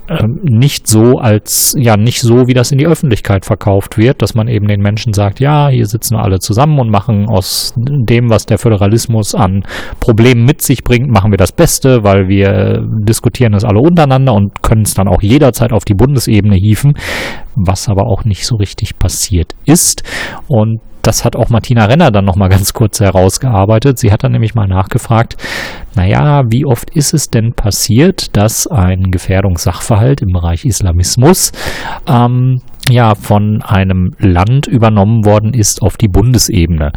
[0.07, 4.33] ähm, nicht so als, ja, nicht so, wie das in die Öffentlichkeit verkauft wird, dass
[4.33, 8.29] man eben den Menschen sagt, ja, hier sitzen wir alle zusammen und machen aus dem,
[8.29, 9.63] was der Föderalismus an
[9.99, 14.61] Problemen mit sich bringt, machen wir das Beste, weil wir diskutieren das alle untereinander und
[14.61, 16.93] können es dann auch jederzeit auf die Bundesebene hieven,
[17.55, 20.03] was aber auch nicht so richtig passiert ist.
[20.47, 23.99] Und das hat auch Martina Renner dann nochmal ganz kurz herausgearbeitet.
[23.99, 25.37] Sie hat dann nämlich mal nachgefragt,
[25.95, 31.51] naja, wie oft ist es denn passiert, dass ein Gefährdungssachverhalt im Bereich Islamismus
[32.07, 36.91] ähm, ja von einem Land übernommen worden ist auf die Bundesebene.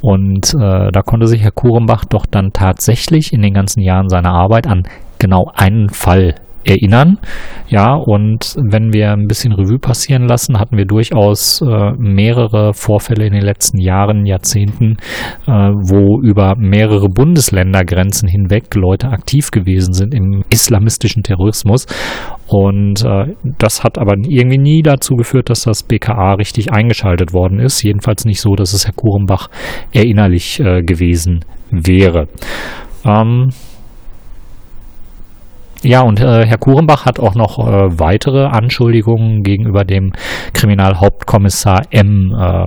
[0.00, 4.32] Und äh, da konnte sich Herr Kurenbach doch dann tatsächlich in den ganzen Jahren seiner
[4.32, 4.84] Arbeit an
[5.18, 7.18] genau einen Fall erinnern.
[7.68, 13.26] Ja, und wenn wir ein bisschen Revue passieren lassen, hatten wir durchaus äh, mehrere Vorfälle
[13.26, 14.96] in den letzten Jahren, Jahrzehnten,
[15.46, 21.86] äh, wo über mehrere Bundesländergrenzen hinweg Leute aktiv gewesen sind im islamistischen Terrorismus.
[22.46, 27.60] Und äh, das hat aber irgendwie nie dazu geführt, dass das BKA richtig eingeschaltet worden
[27.60, 27.82] ist.
[27.82, 29.48] Jedenfalls nicht so, dass es Herr Kurenbach
[29.92, 32.26] erinnerlich äh, gewesen wäre.
[33.04, 33.50] Ähm,
[35.82, 40.12] ja, und äh, Herr Kurenbach hat auch noch äh, weitere Anschuldigungen gegenüber dem
[40.52, 42.66] Kriminalhauptkommissar M äh,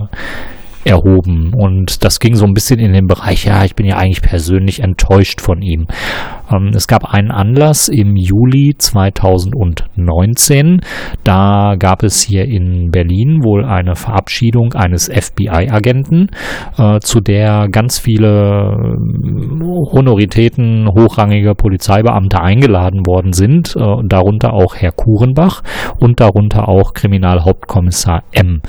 [0.84, 1.52] erhoben.
[1.54, 4.80] Und das ging so ein bisschen in den Bereich, ja, ich bin ja eigentlich persönlich
[4.80, 5.86] enttäuscht von ihm.
[6.50, 10.80] Ähm, es gab einen Anlass im Juli 2019.
[11.22, 16.28] Da gab es hier in Berlin wohl eine Verabschiedung eines FBI-Agenten,
[16.76, 24.76] äh, zu der ganz viele äh, Honoritäten, hochrangige Polizeibeamte eingeladen worden sind, äh, darunter auch
[24.76, 25.62] Herr Kurenbach
[25.98, 28.60] und darunter auch Kriminalhauptkommissar M.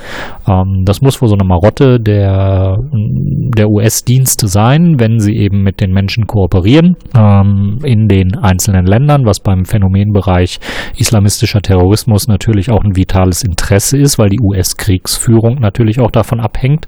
[0.48, 2.78] Ähm, das muss wohl so eine Marotte der,
[3.58, 6.96] der US-Dienste sein, wenn sie eben mit den Menschen kooperieren.
[7.16, 10.60] Ähm, in den einzelnen Ländern, was beim Phänomenbereich
[10.98, 16.88] islamistischer Terrorismus natürlich auch ein vitales Interesse ist, weil die US-Kriegsführung natürlich auch davon abhängt,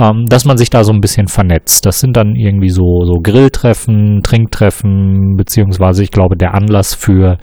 [0.00, 1.84] ähm, dass man sich da so ein bisschen vernetzt.
[1.84, 7.36] Das sind dann irgendwie so, so Grilltreffen, Trinktreffen, beziehungsweise ich glaube, der Anlass für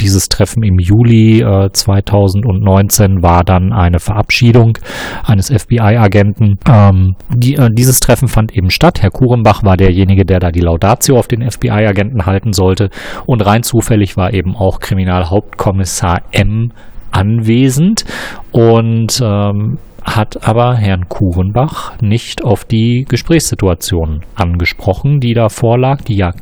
[0.00, 4.78] dieses Treffen im Juli äh, 2019 war dann eine Verabschiedung
[5.24, 6.58] eines FBI-Agenten.
[6.68, 9.00] Ähm, die, äh, dieses Treffen fand eben statt.
[9.00, 12.90] Herr Kurenbach war derjenige, der da die Laudatio auf den FBI-Agenten halten sollte.
[13.26, 16.72] Und rein zufällig war eben auch Kriminalhauptkommissar M
[17.12, 18.04] anwesend
[18.52, 26.16] und ähm, hat aber Herrn Kurenbach nicht auf die Gesprächssituation angesprochen, die da vorlag, die
[26.16, 26.32] ja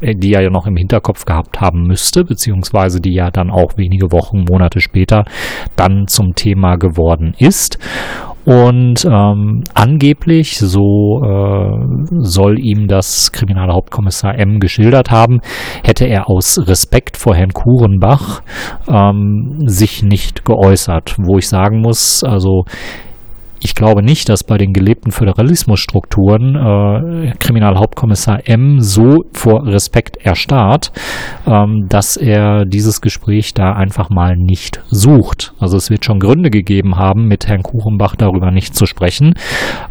[0.00, 3.76] äh, die er ja noch im Hinterkopf gehabt haben müsste, beziehungsweise die ja dann auch
[3.76, 5.24] wenige Wochen, Monate später
[5.76, 7.78] dann zum Thema geworden ist.
[8.44, 11.86] Und ähm, angeblich, so äh,
[12.20, 15.40] soll ihm das Kriminalhauptkommissar M geschildert haben,
[15.84, 18.42] hätte er aus Respekt vor Herrn Kurenbach
[18.88, 21.16] ähm, sich nicht geäußert.
[21.18, 22.64] Wo ich sagen muss, also
[23.64, 30.90] ich glaube nicht, dass bei den gelebten Föderalismusstrukturen äh, Kriminalhauptkommissar M so vor Respekt erstarrt,
[31.46, 35.54] ähm, dass er dieses Gespräch da einfach mal nicht sucht.
[35.60, 39.34] Also es wird schon Gründe gegeben haben, mit Herrn Kuchenbach darüber nicht zu sprechen.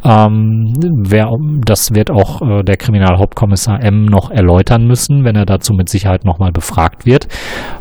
[0.03, 0.73] Ähm,
[1.07, 1.29] wer,
[1.65, 6.25] das wird auch äh, der Kriminalhauptkommissar M noch erläutern müssen, wenn er dazu mit Sicherheit
[6.25, 7.27] nochmal befragt wird,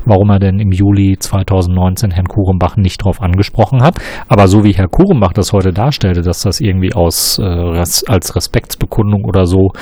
[0.05, 3.99] warum er denn im Juli 2019 Herrn Kuchenbach nicht darauf angesprochen hat.
[4.29, 9.25] Aber so wie Herr Kuchenbach das heute darstellte, dass das irgendwie aus äh, als Respektsbekundung
[9.25, 9.73] oder so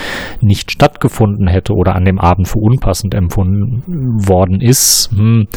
[0.41, 3.83] nicht stattgefunden hätte oder an dem Abend für unpassend empfunden
[4.29, 5.49] worden ist, hm,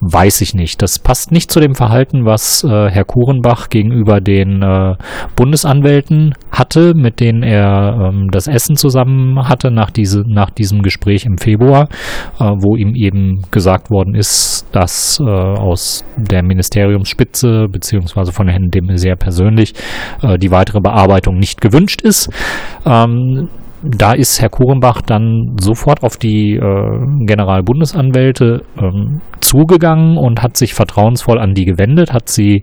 [0.00, 0.82] Weiß ich nicht.
[0.82, 4.94] Das passt nicht zu dem Verhalten, was äh, Herr Kurenbach gegenüber den äh,
[5.36, 11.24] Bundesanwälten hatte, mit denen er ähm, das Essen zusammen hatte nach, diese, nach diesem Gespräch
[11.24, 11.88] im Februar,
[12.38, 18.68] äh, wo ihm eben gesagt worden ist, dass äh, aus der Ministeriumsspitze beziehungsweise von Herrn
[18.68, 19.72] de Maizière persönlich
[20.22, 22.28] äh, die weitere Bearbeitung nicht gewünscht ist.
[22.84, 23.48] Ähm,
[23.82, 30.74] da ist Herr Kurenbach dann sofort auf die äh, Generalbundesanwälte ähm, zugegangen und hat sich
[30.74, 32.62] vertrauensvoll an die gewendet, hat sie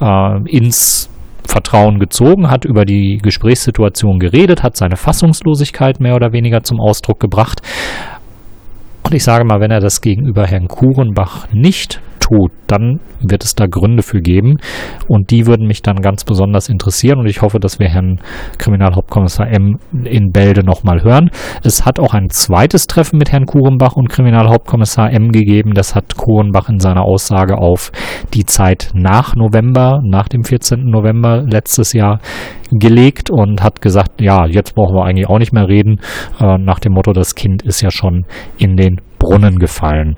[0.00, 1.10] äh, ins
[1.46, 7.20] Vertrauen gezogen, hat über die Gesprächssituation geredet, hat seine Fassungslosigkeit mehr oder weniger zum Ausdruck
[7.20, 7.62] gebracht.
[9.04, 13.54] Und ich sage mal, wenn er das gegenüber Herrn Kurenbach nicht tut, dann wird es
[13.54, 14.56] da Gründe für geben
[15.08, 18.20] und die würden mich dann ganz besonders interessieren und ich hoffe, dass wir Herrn
[18.58, 21.30] Kriminalhauptkommissar M in Bälde nochmal hören.
[21.62, 25.74] Es hat auch ein zweites Treffen mit Herrn Kurenbach und Kriminalhauptkommissar M gegeben.
[25.74, 27.92] Das hat Kurenbach in seiner Aussage auf
[28.34, 30.84] die Zeit nach November, nach dem 14.
[30.84, 32.18] November letztes Jahr
[32.72, 36.00] gelegt und hat gesagt, ja, jetzt brauchen wir eigentlich auch nicht mehr reden,
[36.40, 38.24] äh, nach dem Motto, das Kind ist ja schon
[38.58, 40.14] in den Brunnen gefallen.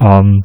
[0.00, 0.44] Ähm,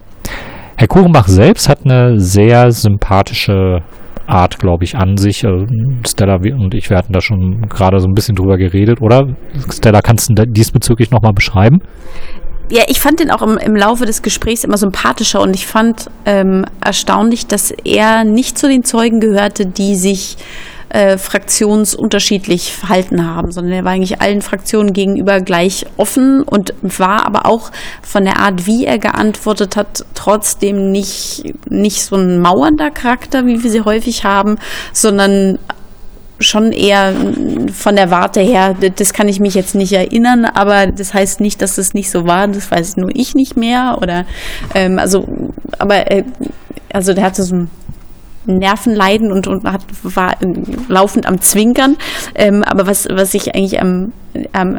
[0.76, 3.84] Herr Kuchenbach selbst hat eine sehr sympathische
[4.26, 5.44] Art, glaube ich, an sich.
[5.44, 5.66] Äh,
[6.08, 9.28] Stella und ich, wir hatten da schon gerade so ein bisschen drüber geredet, oder?
[9.72, 11.80] Stella, kannst du diesbezüglich nochmal beschreiben?
[12.70, 16.10] Ja, ich fand den auch im, im Laufe des Gesprächs immer sympathischer und ich fand
[16.26, 20.38] ähm, erstaunlich, dass er nicht zu den Zeugen gehörte, die sich
[20.94, 27.26] äh, fraktionsunterschiedlich verhalten haben, sondern er war eigentlich allen Fraktionen gegenüber gleich offen und war
[27.26, 27.72] aber auch
[28.04, 33.64] von der Art, wie er geantwortet hat, trotzdem nicht, nicht so ein mauernder Charakter, wie
[33.64, 34.60] wir sie häufig haben,
[34.92, 35.58] sondern
[36.40, 37.14] schon eher
[37.74, 41.62] von der Warte her, das kann ich mich jetzt nicht erinnern, aber das heißt nicht,
[41.64, 44.26] dass es nicht so war, das weiß nur ich nicht mehr oder
[44.76, 45.26] ähm, also
[45.80, 46.24] aber äh,
[46.92, 47.70] also der hatte so ein
[48.46, 50.36] Nervenleiden und, und hat, war
[50.88, 51.98] laufend am Zwinkern.
[52.36, 54.14] Ähm, aber was, was ich eigentlich am,
[54.52, 54.76] am,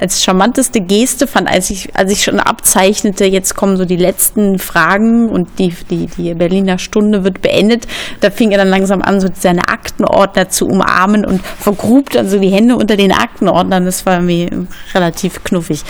[0.00, 4.58] als charmanteste Geste fand, als ich, als ich schon abzeichnete, jetzt kommen so die letzten
[4.58, 7.86] Fragen und die, die, die Berliner Stunde wird beendet,
[8.20, 12.38] da fing er dann langsam an, so seine Aktenordner zu umarmen und vergrub dann so
[12.38, 13.84] die Hände unter den Aktenordnern.
[13.84, 15.82] Das war mir relativ knuffig.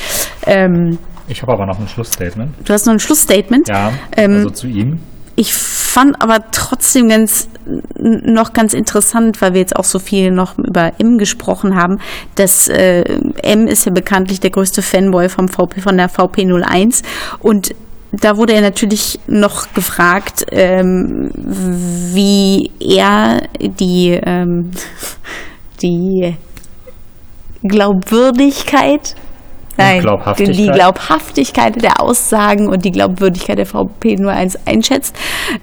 [0.47, 0.99] Ähm,
[1.29, 2.55] ich habe aber noch ein Schlussstatement.
[2.65, 3.69] Du hast noch ein Schlussstatement?
[3.69, 5.01] Ja, ähm, also zu ihm.
[5.41, 7.49] Ich fand aber trotzdem ganz,
[7.97, 12.01] noch ganz interessant, weil wir jetzt auch so viel noch über M gesprochen haben,
[12.35, 13.05] dass äh,
[13.45, 17.05] M ist ja bekanntlich der größte Fanboy vom VP, von der VP01
[17.39, 17.73] und
[18.11, 24.73] da wurde er natürlich noch gefragt, ähm, wie er die, ähm,
[25.81, 26.35] die
[27.63, 29.15] Glaubwürdigkeit
[29.79, 30.59] Nein, Glaubhaftigkeit.
[30.59, 35.15] die Glaubhaftigkeit der Aussagen und die Glaubwürdigkeit der VP nur eins einschätzt.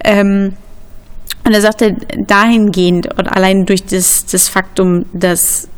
[0.02, 0.54] Ähm,
[1.44, 5.68] und er sagte dahingehend und allein durch das, das Faktum, dass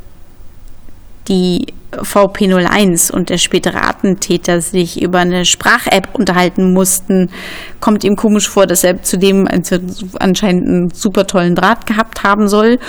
[1.27, 7.29] die VP01 und der spätere Attentäter sich über eine Sprach-App unterhalten mussten,
[7.79, 12.79] kommt ihm komisch vor, dass er zudem anscheinend einen super tollen Draht gehabt haben soll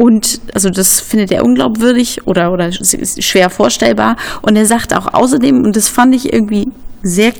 [0.00, 4.16] und also das findet er unglaubwürdig oder, oder schwer vorstellbar.
[4.40, 6.68] Und er sagt auch außerdem, und das fand ich irgendwie
[7.02, 7.34] sehr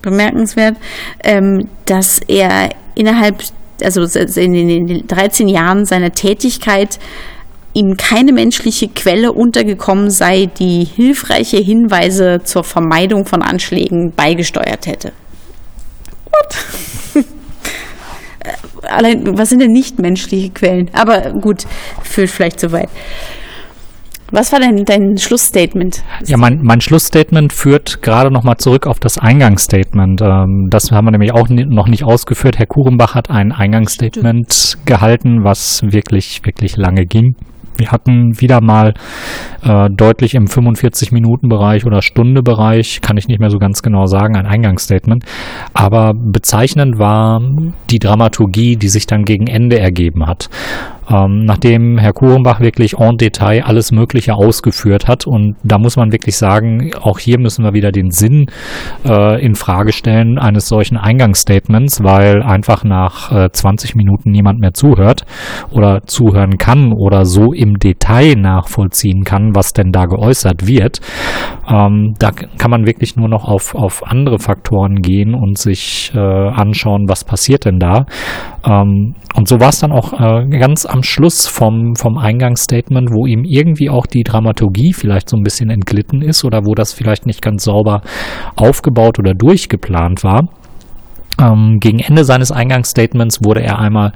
[0.00, 0.76] bemerkenswert,
[1.24, 3.42] ähm, dass er innerhalb,
[3.82, 4.02] also
[4.38, 7.00] in den 13 Jahren seiner Tätigkeit
[7.72, 15.12] ihm keine menschliche Quelle untergekommen sei, die hilfreiche Hinweise zur Vermeidung von Anschlägen beigesteuert hätte.
[16.26, 16.93] What?
[18.88, 20.90] Allein, was sind denn nicht menschliche Quellen?
[20.92, 21.66] Aber gut,
[22.02, 22.88] führt vielleicht zu weit.
[24.30, 26.02] Was war denn dein Schlussstatement?
[26.26, 30.22] Ja, mein, mein Schlussstatement führt gerade nochmal zurück auf das Eingangsstatement.
[30.22, 32.58] Ähm, das haben wir nämlich auch noch nicht ausgeführt.
[32.58, 34.86] Herr Kurenbach hat ein Eingangsstatement Stimmt.
[34.86, 37.36] gehalten, was wirklich, wirklich lange ging.
[37.76, 38.94] Wir hatten wieder mal
[39.62, 44.46] äh, deutlich im 45-Minuten-Bereich oder Stunde-Bereich, kann ich nicht mehr so ganz genau sagen, ein
[44.46, 45.24] Eingangsstatement.
[45.72, 47.40] Aber bezeichnend war
[47.90, 50.48] die Dramaturgie, die sich dann gegen Ende ergeben hat.
[51.10, 55.26] Ähm, nachdem Herr Kurenbach wirklich en Detail alles Mögliche ausgeführt hat.
[55.26, 58.46] Und da muss man wirklich sagen, auch hier müssen wir wieder den Sinn
[59.04, 64.72] äh, in Frage stellen eines solchen Eingangsstatements, weil einfach nach äh, 20 Minuten niemand mehr
[64.72, 65.24] zuhört
[65.70, 71.00] oder zuhören kann oder so im Detail nachvollziehen kann, was denn da geäußert wird.
[71.68, 76.18] Ähm, da kann man wirklich nur noch auf, auf andere Faktoren gehen und sich äh,
[76.18, 78.06] anschauen, was passiert denn da.
[78.66, 83.26] Ähm, und so war es dann auch äh, ganz am Schluss vom, vom Eingangsstatement, wo
[83.26, 87.26] ihm irgendwie auch die Dramaturgie vielleicht so ein bisschen entglitten ist oder wo das vielleicht
[87.26, 88.02] nicht ganz sauber
[88.56, 90.48] aufgebaut oder durchgeplant war.
[91.40, 94.12] Ähm, gegen Ende seines Eingangsstatements wurde er einmal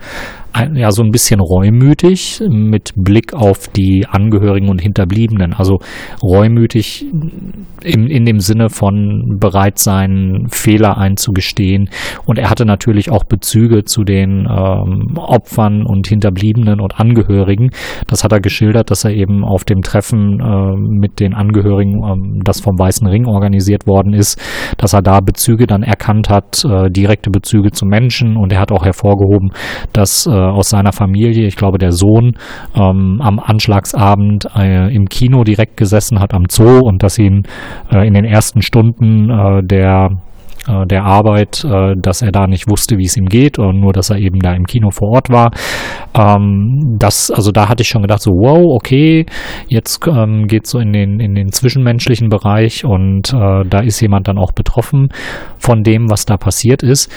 [0.75, 5.55] ja so ein bisschen reumütig mit Blick auf die Angehörigen und Hinterbliebenen.
[5.55, 5.79] Also
[6.23, 7.07] reumütig
[7.83, 11.91] in, in dem Sinne von bereit sein, Fehler einzugestehen.
[12.27, 17.71] Und er hatte natürlich auch Bezüge zu den ähm, Opfern und Hinterbliebenen und Angehörigen.
[18.07, 22.41] Das hat er geschildert, dass er eben auf dem Treffen äh, mit den Angehörigen, ähm,
[22.45, 24.41] das vom Weißen Ring organisiert worden ist,
[24.77, 28.37] dass er da Bezüge dann erkannt hat, äh, direkte Bezüge zu Menschen.
[28.37, 29.53] Und er hat auch hervorgehoben,
[29.93, 32.33] dass äh, aus seiner Familie, ich glaube der Sohn,
[32.75, 37.43] ähm, am Anschlagsabend äh, im Kino direkt gesessen hat am Zoo und dass ihn
[37.93, 40.11] äh, in den ersten Stunden äh, der
[40.69, 43.93] äh, der Arbeit, äh, dass er da nicht wusste, wie es ihm geht und nur,
[43.93, 45.51] dass er eben da im Kino vor Ort war.
[46.15, 49.25] Ähm, das, also da hatte ich schon gedacht, so wow, okay,
[49.69, 54.29] jetzt ähm, geht so in den in den zwischenmenschlichen Bereich und äh, da ist jemand
[54.29, 55.09] dann auch betroffen
[55.59, 57.11] von dem, was da passiert ist.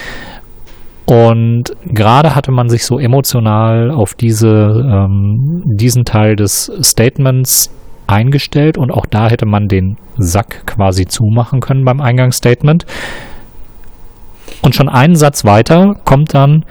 [1.12, 7.70] Und gerade hatte man sich so emotional auf diese, ähm, diesen Teil des Statements
[8.07, 12.86] eingestellt und auch da hätte man den Sack quasi zumachen können beim Eingangsstatement.
[14.62, 16.64] Und schon einen Satz weiter kommt dann,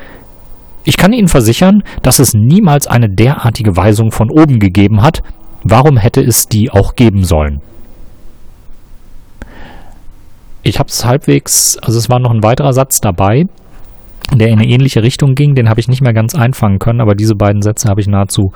[0.85, 5.23] ich kann Ihnen versichern, dass es niemals eine derartige Weisung von oben gegeben hat.
[5.65, 7.61] Warum hätte es die auch geben sollen?
[10.63, 13.45] Ich habe es halbwegs, also es war noch ein weiterer Satz dabei,
[14.39, 15.55] der in eine ähnliche Richtung ging.
[15.55, 18.53] Den habe ich nicht mehr ganz einfangen können, aber diese beiden Sätze habe ich nahezu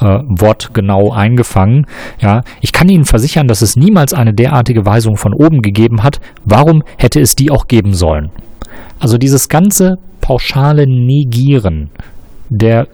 [0.00, 1.86] äh, wortgenau eingefangen.
[2.20, 6.20] Ja, ich kann Ihnen versichern, dass es niemals eine derartige Weisung von oben gegeben hat.
[6.44, 8.30] Warum hätte es die auch geben sollen?
[8.98, 11.90] Also dieses ganze pauschale Negieren
[12.48, 12.86] der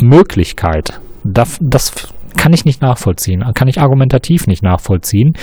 [0.00, 5.34] Möglichkeit, das, das kann ich nicht nachvollziehen, kann ich argumentativ nicht nachvollziehen,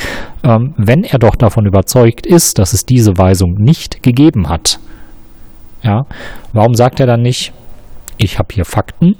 [0.43, 4.79] ähm, wenn er doch davon überzeugt ist, dass es diese Weisung nicht gegeben hat
[5.83, 6.03] ja,
[6.53, 7.53] warum sagt er dann nicht,
[8.17, 9.15] ich habe hier Fakten,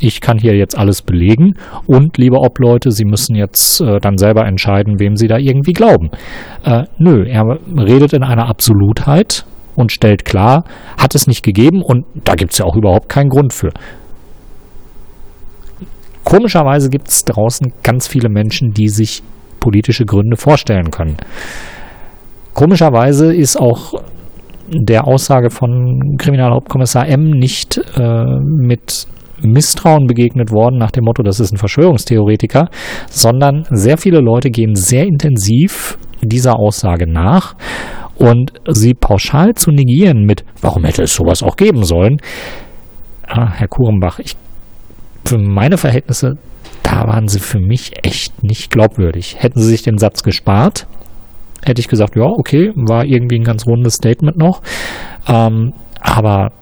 [0.00, 1.54] ich kann hier jetzt alles belegen
[1.86, 6.10] und liebe Obleute, Sie müssen jetzt äh, dann selber entscheiden, wem Sie da irgendwie glauben.
[6.64, 7.44] Äh, nö, er
[7.76, 9.44] redet in einer Absolutheit
[9.76, 10.64] und stellt klar,
[10.96, 13.70] hat es nicht gegeben und da gibt es ja auch überhaupt keinen Grund für.
[16.24, 19.22] Komischerweise gibt es draußen ganz viele Menschen, die sich
[19.58, 21.16] politische Gründe vorstellen können.
[22.54, 24.02] Komischerweise ist auch
[24.72, 29.06] der Aussage von Kriminalhauptkommissar M nicht äh, mit
[29.42, 32.68] Misstrauen begegnet worden nach dem Motto, das ist ein Verschwörungstheoretiker,
[33.08, 37.54] sondern sehr viele Leute gehen sehr intensiv dieser Aussage nach
[38.16, 42.18] und sie pauschal zu negieren mit, warum hätte es sowas auch geben sollen?
[43.26, 44.36] Ah, Herr Kurenbach, ich,
[45.24, 46.36] für meine Verhältnisse,
[46.82, 49.36] da waren sie für mich echt nicht glaubwürdig.
[49.38, 50.86] Hätten sie sich den Satz gespart,
[51.64, 54.62] hätte ich gesagt, ja, okay, war irgendwie ein ganz rundes Statement noch.
[55.26, 56.52] Ähm, aber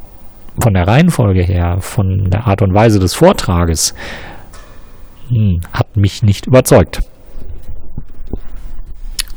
[0.60, 3.94] von der Reihenfolge her, von der Art und Weise des Vortrages,
[5.28, 7.02] hm, hat mich nicht überzeugt.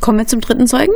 [0.00, 0.94] Kommen wir zum dritten Zeugen?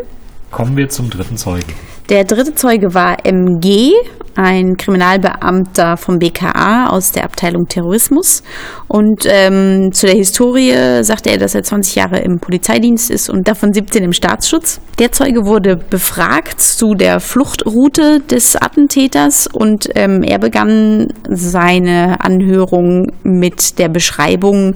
[0.51, 1.73] Kommen wir zum dritten Zeugen.
[2.09, 3.93] Der dritte Zeuge war MG,
[4.37, 8.43] ein Kriminalbeamter vom BKA aus der Abteilung Terrorismus.
[8.87, 13.49] Und ähm, zu der Historie sagte er, dass er 20 Jahre im Polizeidienst ist und
[13.49, 14.81] davon 17 im Staatsschutz.
[14.99, 23.11] Der Zeuge wurde befragt zu der Fluchtroute des Attentäters und ähm, er begann seine Anhörung
[23.25, 24.75] mit der Beschreibung,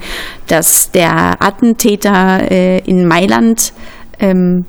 [0.49, 3.73] dass der Attentäter äh, in Mailand
[4.19, 4.65] ähm,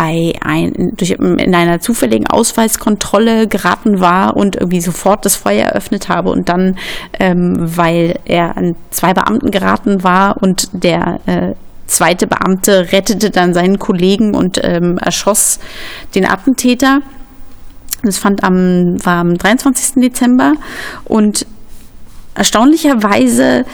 [0.00, 6.08] bei ein, durch, in einer zufälligen Ausweiskontrolle geraten war und irgendwie sofort das Feuer eröffnet
[6.08, 6.78] habe und dann,
[7.18, 11.52] ähm, weil er an zwei Beamten geraten war und der äh,
[11.86, 15.60] zweite Beamte rettete dann seinen Kollegen und ähm, erschoss
[16.14, 17.00] den Attentäter.
[18.02, 20.02] Das fand am, war am 23.
[20.02, 20.54] Dezember
[21.04, 21.44] und
[22.34, 23.66] erstaunlicherweise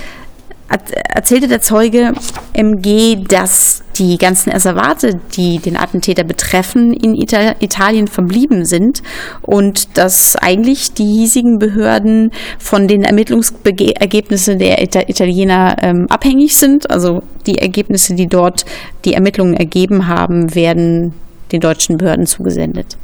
[0.68, 2.12] erzählte der Zeuge
[2.52, 9.02] MG, dass die ganzen Erservate, die den Attentäter betreffen, in Italien verblieben sind
[9.42, 16.90] und dass eigentlich die hiesigen Behörden von den Ermittlungsergebnissen der Italiener ähm, abhängig sind.
[16.90, 18.64] Also die Ergebnisse, die dort
[19.04, 21.14] die Ermittlungen ergeben haben, werden
[21.52, 22.96] den deutschen Behörden zugesendet.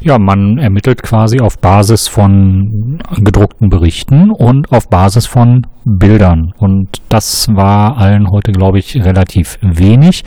[0.00, 6.52] Ja, man ermittelt quasi auf Basis von gedruckten Berichten und auf Basis von Bildern.
[6.58, 10.22] Und das war allen heute, glaube ich, relativ wenig.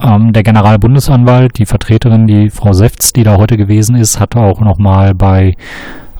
[0.00, 4.60] Ähm, der Generalbundesanwalt, die Vertreterin, die Frau Sefts, die da heute gewesen ist, hatte auch
[4.60, 5.54] nochmal bei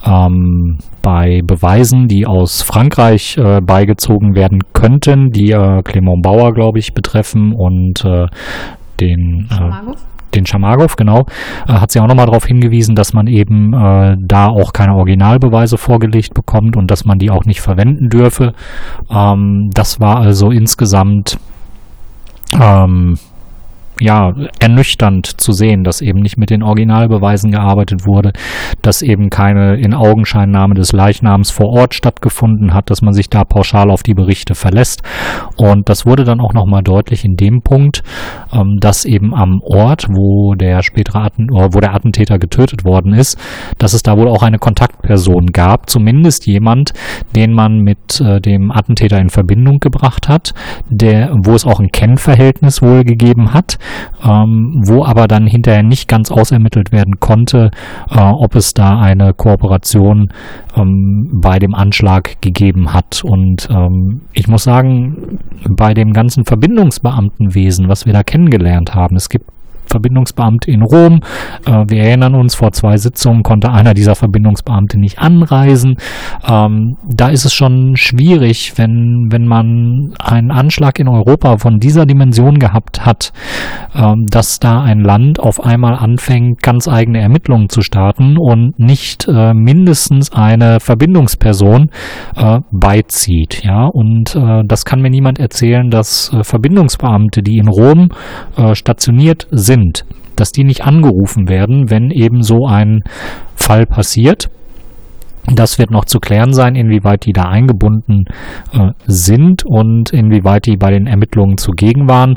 [0.05, 6.79] ähm, bei Beweisen, die aus Frankreich äh, beigezogen werden könnten, die äh, Clement Bauer, glaube
[6.79, 8.27] ich, betreffen und äh,
[8.99, 9.93] den äh,
[10.37, 11.25] den Schamagow, genau,
[11.67, 15.77] äh, hat sie auch nochmal darauf hingewiesen, dass man eben äh, da auch keine Originalbeweise
[15.77, 18.53] vorgelegt bekommt und dass man die auch nicht verwenden dürfe.
[19.09, 21.37] Ähm, das war also insgesamt
[22.59, 23.17] ähm,
[23.99, 28.33] ja, ernüchternd zu sehen, dass eben nicht mit den Originalbeweisen gearbeitet wurde,
[28.81, 33.43] dass eben keine in Augenscheinnahme des Leichnams vor Ort stattgefunden hat, dass man sich da
[33.43, 35.01] pauschal auf die Berichte verlässt.
[35.57, 38.03] Und das wurde dann auch nochmal deutlich in dem Punkt,
[38.53, 43.39] ähm, dass eben am Ort, wo der spätere Atten wo der Attentäter getötet worden ist,
[43.77, 46.93] dass es da wohl auch eine Kontaktperson gab, zumindest jemand,
[47.35, 50.53] den man mit äh, dem Attentäter in Verbindung gebracht hat,
[50.89, 53.77] der, wo es auch ein Kennverhältnis wohl gegeben hat,
[54.23, 57.71] ähm, wo aber dann hinterher nicht ganz ausermittelt werden konnte,
[58.09, 60.29] äh, ob es da eine Kooperation
[60.75, 63.23] ähm, bei dem Anschlag gegeben hat.
[63.23, 69.29] Und ähm, ich muss sagen, bei dem ganzen Verbindungsbeamtenwesen, was wir da kennengelernt haben, es
[69.29, 69.45] gibt
[69.87, 71.21] Verbindungsbeamte in Rom.
[71.65, 75.95] Äh, wir erinnern uns, vor zwei Sitzungen konnte einer dieser Verbindungsbeamte nicht anreisen.
[76.47, 82.05] Ähm, da ist es schon schwierig, wenn, wenn man einen Anschlag in Europa von dieser
[82.05, 83.31] Dimension gehabt hat,
[83.95, 89.27] ähm, dass da ein Land auf einmal anfängt, ganz eigene Ermittlungen zu starten und nicht
[89.27, 91.89] äh, mindestens eine Verbindungsperson
[92.35, 93.63] äh, beizieht.
[93.63, 98.09] Ja, und äh, das kann mir niemand erzählen, dass äh, Verbindungsbeamte, die in Rom
[98.55, 100.05] äh, stationiert sind, sind,
[100.35, 103.03] dass die nicht angerufen werden, wenn eben so ein
[103.55, 104.49] Fall passiert.
[105.53, 108.25] Das wird noch zu klären sein, inwieweit die da eingebunden
[108.73, 112.35] äh, sind und inwieweit die bei den Ermittlungen zugegen waren.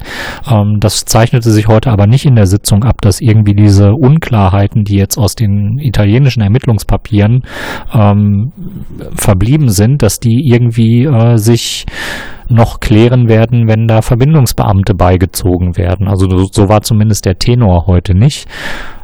[0.49, 4.85] Ähm, das zeichnete sich heute aber nicht in der Sitzung ab, dass irgendwie diese Unklarheiten,
[4.85, 7.43] die jetzt aus den italienischen Ermittlungspapieren
[7.93, 8.53] ähm,
[9.17, 11.87] verblieben sind, dass die irgendwie äh, sich
[12.49, 16.09] noch klären werden, wenn da Verbindungsbeamte beigezogen werden.
[16.09, 18.49] Also so war zumindest der Tenor heute nicht.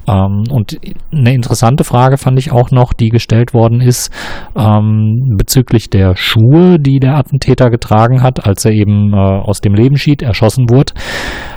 [0.06, 0.78] Ähm, und
[1.12, 4.10] eine interessante Frage fand ich auch noch, die gestellt worden ist
[4.56, 9.74] ähm, bezüglich der Schuhe, die der Attentäter getragen hat, als er eben äh, aus dem
[9.74, 10.92] Leben schied, erschossen wurde.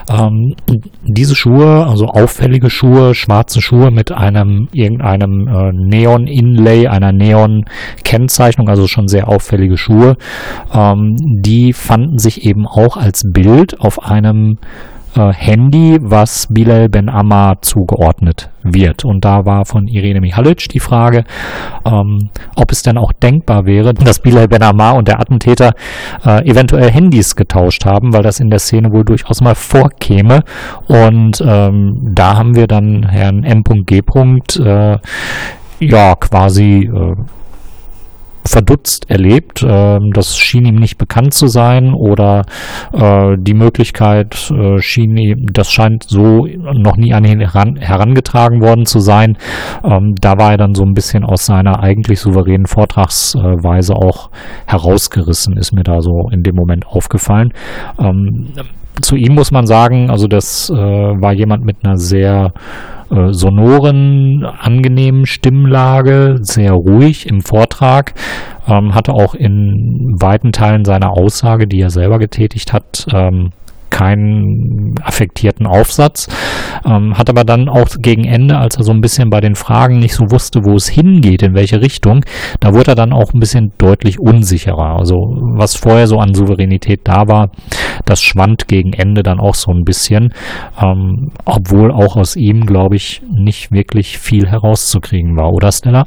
[0.10, 0.56] Ähm,
[1.04, 8.88] diese Schuhe, also auffällige Schuhe, schwarze Schuhe mit einem irgendeinem äh, Neon-Inlay, einer Neon-Kennzeichnung, also
[8.88, 10.16] schon sehr auffällige Schuhe,
[10.74, 14.58] ähm, die fanden sich eben auch als Bild auf einem
[15.16, 19.06] äh, Handy, was Bilal Ben Ammar zugeordnet wird.
[19.06, 21.24] Und da war von Irene Mihalic die Frage,
[21.86, 25.72] ähm, ob es denn auch denkbar wäre, dass Bilal Ben Ammar und der Attentäter
[26.26, 30.42] äh, eventuell Handys getauscht haben, weil das in der Szene wohl durchaus mal vorkäme.
[30.88, 34.02] Und ähm, da haben wir dann Herrn M.G.
[34.60, 34.98] Äh,
[35.80, 37.16] ja quasi äh,
[38.50, 39.64] verdutzt erlebt.
[39.68, 42.44] Ähm, das schien ihm nicht bekannt zu sein oder
[42.94, 48.62] äh, die Möglichkeit äh, schien ihm, das scheint so noch nie an ihn heran, herangetragen
[48.62, 49.38] worden zu sein.
[49.84, 54.30] Ähm, da war er dann so ein bisschen aus seiner eigentlich souveränen Vortragsweise auch
[54.66, 57.54] herausgerissen, ist mir da so in dem Moment aufgefallen.
[58.00, 58.48] Ähm,
[59.02, 62.52] zu ihm muss man sagen, also das äh, war jemand mit einer sehr
[63.12, 68.14] äh, sonoren, angenehmen Stimmlage, sehr ruhig im Vortrag,
[68.68, 73.52] ähm, hatte auch in weiten Teilen seiner Aussage, die er selber getätigt hat, ähm,
[73.90, 76.28] keinen affektierten Aufsatz,
[76.86, 80.00] ähm, hat aber dann auch gegen Ende, als er so ein bisschen bei den Fragen
[80.00, 82.24] nicht so wusste, wo es hingeht, in welche Richtung,
[82.60, 84.98] da wurde er dann auch ein bisschen deutlich unsicherer.
[84.98, 85.16] Also
[85.58, 87.52] was vorher so an Souveränität da war,
[88.06, 90.34] das schwand gegen Ende dann auch so ein bisschen,
[90.82, 96.06] ähm, obwohl auch aus ihm, glaube ich, nicht wirklich viel herauszukriegen war, oder Stella?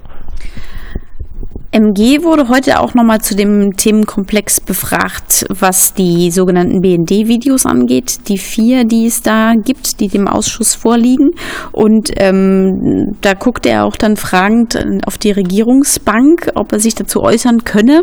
[1.74, 8.36] MG wurde heute auch nochmal zu dem Themenkomplex befragt, was die sogenannten BND-Videos angeht, die
[8.36, 11.30] vier, die es da gibt, die dem Ausschuss vorliegen.
[11.72, 17.22] Und ähm, da guckt er auch dann fragend auf die Regierungsbank, ob er sich dazu
[17.22, 18.02] äußern könne.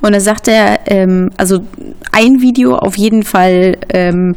[0.00, 1.60] Und da sagt er, ähm, also
[2.10, 4.34] ein Video auf jeden Fall ähm,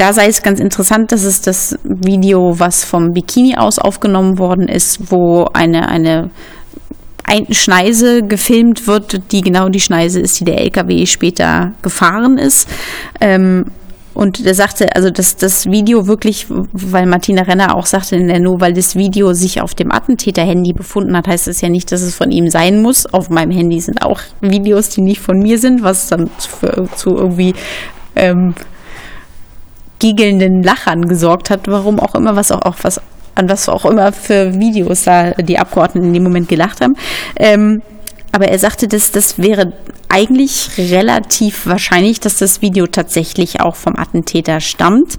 [0.00, 4.66] da sei es ganz interessant, dass es das Video, was vom Bikini aus aufgenommen worden
[4.66, 6.30] ist, wo eine, eine
[7.50, 12.66] Schneise gefilmt wird, die genau die Schneise ist, die der LKW später gefahren ist.
[13.20, 13.66] Ähm,
[14.14, 18.72] und der sagte, also dass das Video wirklich, weil Martina Renner auch sagte, nur weil
[18.72, 22.30] das Video sich auf dem Attentäter-Handy befunden hat, heißt das ja nicht, dass es von
[22.30, 23.04] ihm sein muss.
[23.06, 27.10] Auf meinem Handy sind auch Videos, die nicht von mir sind, was dann für, zu
[27.16, 27.54] irgendwie
[28.16, 28.54] ähm,
[30.00, 33.00] giggelnden Lachern gesorgt hat, warum auch immer, was auch, auch was
[33.36, 36.96] an was auch immer für Videos da die Abgeordneten in dem Moment gelacht haben.
[37.36, 37.82] Ähm,
[38.32, 39.72] aber er sagte, dass das wäre
[40.08, 45.16] eigentlich relativ wahrscheinlich, dass das Video tatsächlich auch vom Attentäter stammt,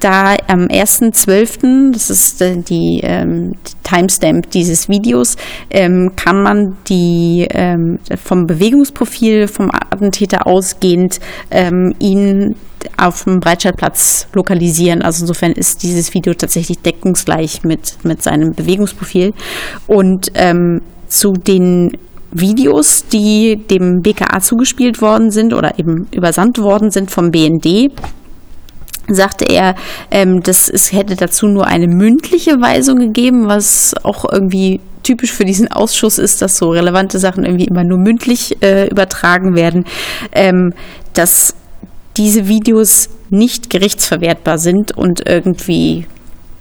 [0.00, 3.52] da am 1.12., das ist äh, die ähm,
[3.82, 5.36] Timestamp dieses Videos,
[5.70, 12.54] ähm, kann man die ähm, vom Bewegungsprofil vom Attentäter ausgehend ähm, ihn
[12.98, 15.00] auf dem Breitscheidplatz lokalisieren.
[15.00, 19.32] Also insofern ist dieses Video tatsächlich deckungsgleich mit, mit seinem Bewegungsprofil.
[19.86, 21.92] Und ähm, zu den
[22.34, 27.92] Videos, die dem BKA zugespielt worden sind oder eben übersandt worden sind vom BND,
[29.08, 29.76] sagte er,
[30.10, 35.44] ähm, dass es hätte dazu nur eine mündliche Weisung gegeben, was auch irgendwie typisch für
[35.44, 39.84] diesen Ausschuss ist, dass so relevante Sachen irgendwie immer nur mündlich äh, übertragen werden,
[40.32, 40.72] ähm,
[41.12, 41.54] dass
[42.16, 46.06] diese Videos nicht gerichtsverwertbar sind und irgendwie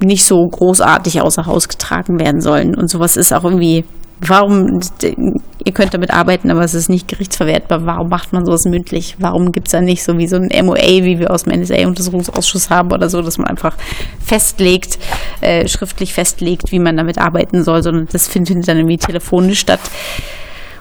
[0.04, 2.76] nicht so großartig außer Haus getragen werden sollen.
[2.76, 3.86] Und sowas ist auch irgendwie,
[4.20, 7.86] warum, ihr könnt damit arbeiten, aber es ist nicht gerichtsverwertbar.
[7.86, 9.16] Warum macht man sowas mündlich?
[9.20, 12.70] Warum gibt es da nicht so wie so ein MOA, wie wir aus dem NSA-Untersuchungsausschuss
[12.70, 13.76] haben oder so, dass man einfach
[14.24, 15.00] festlegt,
[15.42, 19.82] äh, schriftlich festlegt, wie man damit arbeiten soll, sondern das findet dann irgendwie telefonisch statt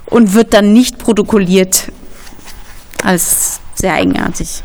[0.06, 1.90] und wird dann nicht protokolliert
[3.02, 4.62] als sehr eigenartig.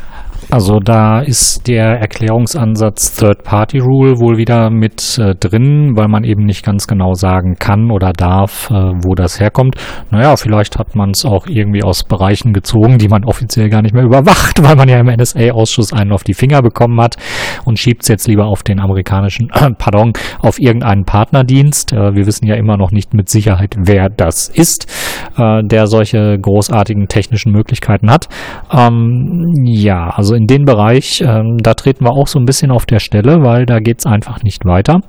[0.50, 6.64] Also da ist der Erklärungsansatz Third-Party-Rule wohl wieder mit äh, drin, weil man eben nicht
[6.64, 9.76] ganz genau sagen kann oder darf, äh, wo das herkommt.
[10.10, 13.94] Naja, vielleicht hat man es auch irgendwie aus Bereichen gezogen, die man offiziell gar nicht
[13.94, 17.16] mehr überwacht, weil man ja im NSA-Ausschuss einen auf die Finger bekommen hat
[17.66, 21.92] und schiebt es jetzt lieber auf den amerikanischen, äh, pardon, auf irgendeinen Partnerdienst.
[21.92, 24.86] Äh, wir wissen ja immer noch nicht mit Sicherheit, wer das ist,
[25.36, 28.28] äh, der solche großartigen technischen Möglichkeiten hat.
[28.72, 32.86] Ähm, ja, also in den Bereich, ähm, da treten wir auch so ein bisschen auf
[32.86, 35.00] der Stelle, weil da geht es einfach nicht weiter.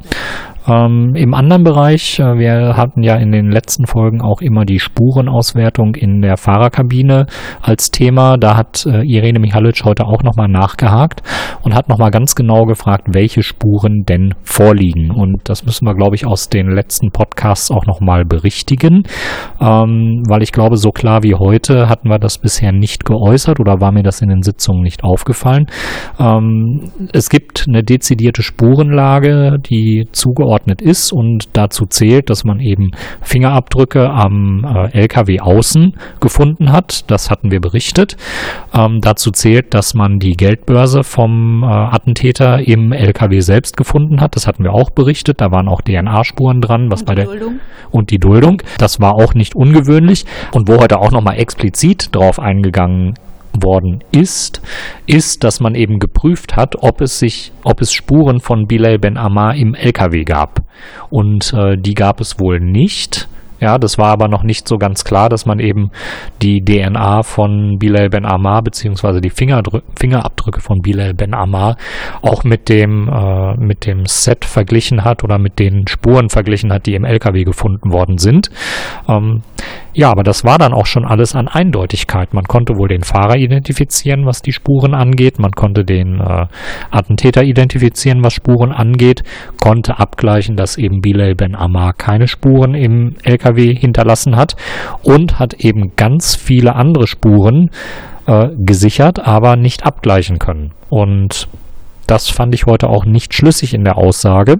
[0.69, 4.79] Ähm, Im anderen Bereich, äh, wir hatten ja in den letzten Folgen auch immer die
[4.79, 7.25] Spurenauswertung in der Fahrerkabine
[7.61, 8.37] als Thema.
[8.37, 11.23] Da hat äh, Irene Michalic heute auch nochmal nachgehakt
[11.63, 15.09] und hat nochmal ganz genau gefragt, welche Spuren denn vorliegen.
[15.11, 19.03] Und das müssen wir, glaube ich, aus den letzten Podcasts auch nochmal berichtigen,
[19.59, 23.81] ähm, weil ich glaube, so klar wie heute hatten wir das bisher nicht geäußert oder
[23.81, 25.65] war mir das in den Sitzungen nicht aufgefallen.
[26.19, 32.59] Ähm, es gibt eine dezidierte Spurenlage, die zugeordnet zugeordnet ist und dazu zählt, dass man
[32.59, 32.91] eben
[33.21, 37.09] Fingerabdrücke am äh, LKW außen gefunden hat.
[37.09, 38.17] Das hatten wir berichtet.
[38.73, 44.35] Ähm, dazu zählt, dass man die Geldbörse vom äh, Attentäter im LKW selbst gefunden hat.
[44.35, 45.41] Das hatten wir auch berichtet.
[45.41, 47.59] Da waren auch DNA-Spuren dran, was und bei der Duldung.
[47.91, 48.61] und die Duldung.
[48.77, 53.13] Das war auch nicht ungewöhnlich und wo heute auch nochmal explizit drauf eingegangen
[53.59, 54.61] worden ist,
[55.05, 59.17] ist, dass man eben geprüft hat, ob es sich, ob es Spuren von Bilal Ben
[59.17, 60.61] Ammar im LKW gab.
[61.09, 63.27] Und äh, die gab es wohl nicht.
[63.59, 65.91] Ja, das war aber noch nicht so ganz klar, dass man eben
[66.41, 71.75] die DNA von Bilal Ben Ammar beziehungsweise die Fingerabdrücke von Bilal Ben Ammar
[72.21, 76.85] auch mit dem äh, mit dem Set verglichen hat oder mit den Spuren verglichen hat,
[76.85, 78.49] die im LKW gefunden worden sind.
[79.09, 79.41] Ähm,
[79.93, 82.33] ja, aber das war dann auch schon alles an Eindeutigkeit.
[82.33, 85.39] Man konnte wohl den Fahrer identifizieren, was die Spuren angeht.
[85.39, 86.45] Man konnte den äh,
[86.91, 89.23] Attentäter identifizieren, was Spuren angeht.
[89.59, 94.55] Konnte abgleichen, dass eben Bilal Ben Ammar keine Spuren im LKW hinterlassen hat.
[95.03, 97.69] Und hat eben ganz viele andere Spuren
[98.27, 100.71] äh, gesichert, aber nicht abgleichen können.
[100.89, 101.47] Und
[102.07, 104.57] das fand ich heute auch nicht schlüssig in der Aussage.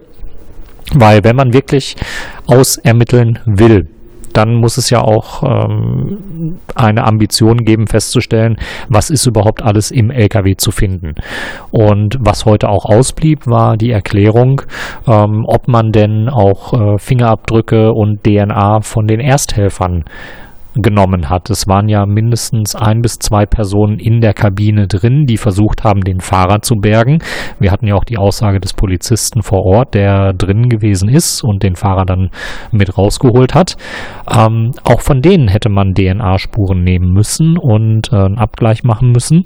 [0.94, 1.96] Weil wenn man wirklich
[2.48, 3.88] ausermitteln will,
[4.40, 8.56] dann muss es ja auch ähm, eine Ambition geben, festzustellen,
[8.88, 11.16] was ist überhaupt alles im LKW zu finden.
[11.72, 14.62] Und was heute auch ausblieb, war die Erklärung,
[15.06, 20.06] ähm, ob man denn auch äh, Fingerabdrücke und DNA von den Ersthelfern
[20.76, 21.50] genommen hat.
[21.50, 26.02] Es waren ja mindestens ein bis zwei Personen in der Kabine drin, die versucht haben,
[26.02, 27.20] den Fahrer zu bergen.
[27.60, 31.64] Wir hatten ja auch die Aussage des Polizisten vor Ort, der drin gewesen ist und
[31.64, 32.30] den Fahrer dann
[32.72, 33.78] mit rausgeholt hat.
[34.32, 39.46] Ähm, auch von denen hätte man DNA-Spuren nehmen müssen und äh, einen Abgleich machen müssen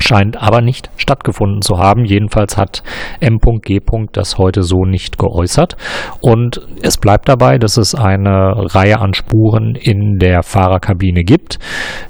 [0.00, 2.04] scheint aber nicht stattgefunden zu haben.
[2.04, 2.82] Jedenfalls hat
[3.20, 3.80] M.G.
[4.12, 5.76] das heute so nicht geäußert.
[6.20, 11.58] Und es bleibt dabei, dass es eine Reihe an Spuren in der Fahrerkabine gibt,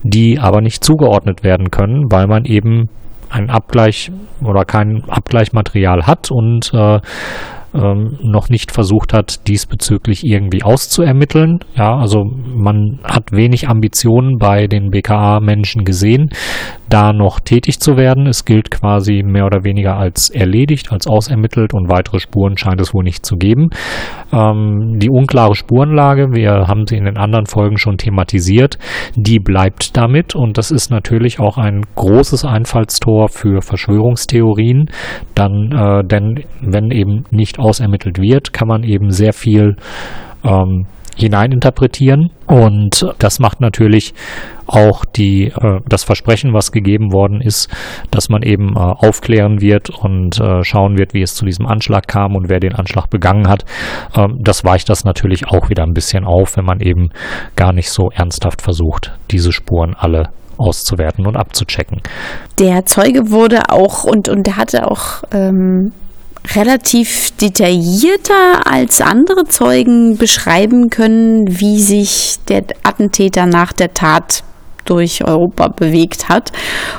[0.02, 2.88] die aber nicht zugeordnet werden können, weil man eben
[3.30, 4.10] einen Abgleich
[4.44, 7.00] oder kein Abgleichmaterial hat und äh,
[7.74, 11.60] ähm, noch nicht versucht hat, diesbezüglich irgendwie auszuermitteln.
[11.76, 16.30] Ja, also man hat wenig Ambitionen bei den BKA-Menschen gesehen,
[16.88, 18.26] da noch tätig zu werden.
[18.26, 22.92] Es gilt quasi mehr oder weniger als erledigt, als ausermittelt und weitere Spuren scheint es
[22.92, 23.70] wohl nicht zu geben.
[24.32, 28.78] Ähm, die unklare Spurenlage, wir haben sie in den anderen Folgen schon thematisiert,
[29.14, 34.90] die bleibt damit und das ist natürlich auch ein großes Einfallstor für Verschwörungstheorien.
[35.34, 39.76] Dann, äh, denn wenn eben nicht ausermittelt wird, kann man eben sehr viel
[40.44, 40.86] ähm,
[41.16, 42.30] hineininterpretieren.
[42.46, 44.14] Und das macht natürlich
[44.66, 47.68] auch die, äh, das Versprechen, was gegeben worden ist,
[48.10, 52.06] dass man eben äh, aufklären wird und äh, schauen wird, wie es zu diesem Anschlag
[52.06, 53.64] kam und wer den Anschlag begangen hat.
[54.16, 57.10] Ähm, das weicht das natürlich auch wieder ein bisschen auf, wenn man eben
[57.56, 62.02] gar nicht so ernsthaft versucht, diese Spuren alle auszuwerten und abzuchecken.
[62.58, 65.92] Der Zeuge wurde auch und, und hatte auch ähm,
[66.54, 74.42] relativ detaillierter als andere Zeugen beschreiben können, wie sich der Attentäter nach der Tat
[74.86, 76.50] durch Europa bewegt hat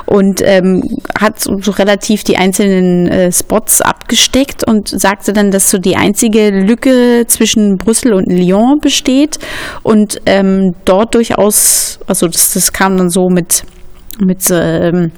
[0.06, 0.82] und ähm,
[1.20, 6.52] hat so, relativ die einzelnen äh, Spots abgesteckt und sagte dann, dass so die einzige
[6.52, 9.40] Lücke zwischen Brüssel und Lyon besteht
[9.84, 13.64] und ähm, dort durchaus, also das, das kam dann so mit
[14.20, 15.12] mit ähm,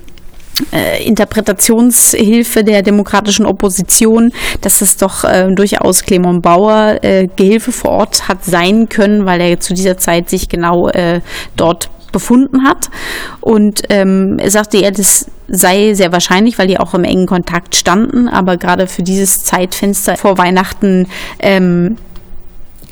[0.72, 4.32] äh, Interpretationshilfe der demokratischen Opposition,
[4.62, 9.41] dass es doch äh, durchaus Clement Bauer äh, Gehilfe vor Ort hat sein können, weil
[9.41, 11.22] er zu dieser Zeit sich genau äh,
[11.56, 12.89] dort befunden hat.
[13.41, 17.76] Und ähm, er sagte, ja, das sei sehr wahrscheinlich, weil die auch im engen Kontakt
[17.76, 21.08] standen, aber gerade für dieses Zeitfenster vor Weihnachten
[21.39, 21.97] ähm,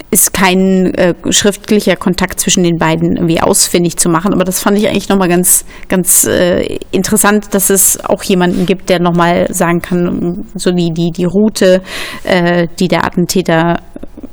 [0.09, 4.33] ist kein äh, schriftlicher Kontakt zwischen den beiden irgendwie ausfindig zu machen.
[4.33, 8.89] Aber das fand ich eigentlich nochmal ganz, ganz äh, interessant, dass es auch jemanden gibt,
[8.89, 11.81] der nochmal sagen kann, so die, die, die Route,
[12.23, 13.81] äh, die der Attentäter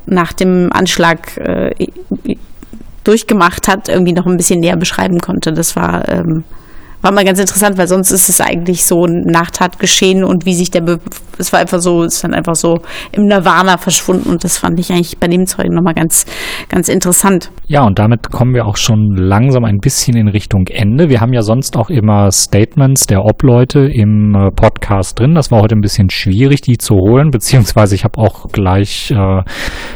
[0.05, 1.71] nach dem Anschlag äh,
[3.03, 5.51] durchgemacht hat, irgendwie noch ein bisschen näher beschreiben konnte.
[5.53, 6.43] Das war ähm,
[7.01, 10.71] war mal ganz interessant, weil sonst ist es eigentlich so ein Nachtatgeschehen und wie sich
[10.71, 10.99] der, Be
[11.37, 12.79] es war einfach so, ist dann einfach so
[13.13, 16.25] im Nirvana verschwunden und das fand ich eigentlich bei dem Zeugen nochmal ganz,
[16.67, 17.49] ganz interessant.
[17.67, 21.07] Ja, und damit kommen wir auch schon langsam ein bisschen in Richtung Ende.
[21.07, 25.33] Wir haben ja sonst auch immer Statements der Obleute im äh, Podcast drin.
[25.33, 29.41] Das war heute ein bisschen schwierig, die zu holen, beziehungsweise ich habe auch gleich äh,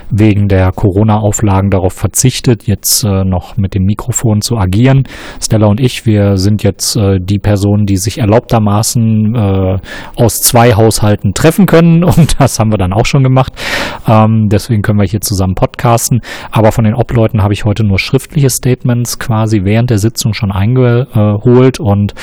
[0.09, 5.03] wegen der Corona-Auflagen darauf verzichtet, jetzt äh, noch mit dem Mikrofon zu agieren.
[5.41, 9.77] Stella und ich, wir sind jetzt äh, die Personen, die sich erlaubtermaßen äh,
[10.15, 12.03] aus zwei Haushalten treffen können.
[12.03, 13.53] Und das haben wir dann auch schon gemacht.
[14.07, 16.21] Ähm, deswegen können wir hier zusammen podcasten.
[16.51, 20.51] Aber von den Obleuten habe ich heute nur schriftliche Statements quasi während der Sitzung schon
[20.51, 21.79] eingeholt.
[21.79, 22.13] Und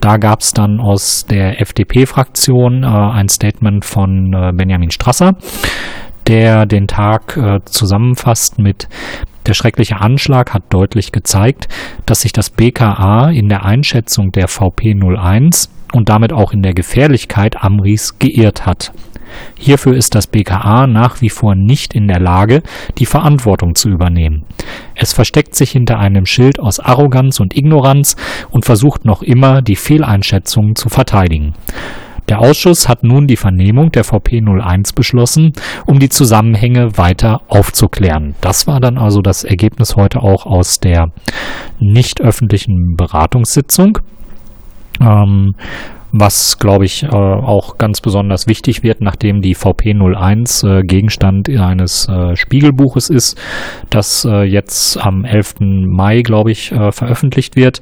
[0.00, 5.34] da gab es dann aus der FDP-Fraktion äh, ein Statement von äh, Benjamin Strasser
[6.26, 8.88] der den Tag äh, zusammenfasst mit
[9.46, 11.68] der schreckliche Anschlag hat deutlich gezeigt,
[12.06, 16.74] dass sich das BKA in der Einschätzung der VP 01 und damit auch in der
[16.74, 18.92] Gefährlichkeit Amris geirrt hat.
[19.56, 22.62] Hierfür ist das BKA nach wie vor nicht in der Lage,
[22.98, 24.44] die Verantwortung zu übernehmen.
[24.94, 28.16] Es versteckt sich hinter einem Schild aus Arroganz und Ignoranz
[28.50, 31.54] und versucht noch immer, die Fehleinschätzungen zu verteidigen.
[32.30, 35.52] Der Ausschuss hat nun die Vernehmung der VP 01 beschlossen,
[35.84, 38.36] um die Zusammenhänge weiter aufzuklären.
[38.40, 41.08] Das war dann also das Ergebnis heute auch aus der
[41.80, 43.98] nicht öffentlichen Beratungssitzung.
[45.00, 45.54] Ähm,
[46.12, 52.08] was, glaube ich, äh, auch ganz besonders wichtig wird, nachdem die VP01 äh, Gegenstand eines
[52.08, 53.40] äh, Spiegelbuches ist,
[53.90, 55.56] das äh, jetzt am 11.
[55.60, 57.80] Mai, glaube ich, äh, veröffentlicht wird.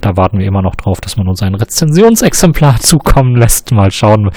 [0.00, 3.72] Da warten wir immer noch drauf, dass man uns ein Rezensionsexemplar zukommen lässt.
[3.72, 4.32] Mal schauen, äh,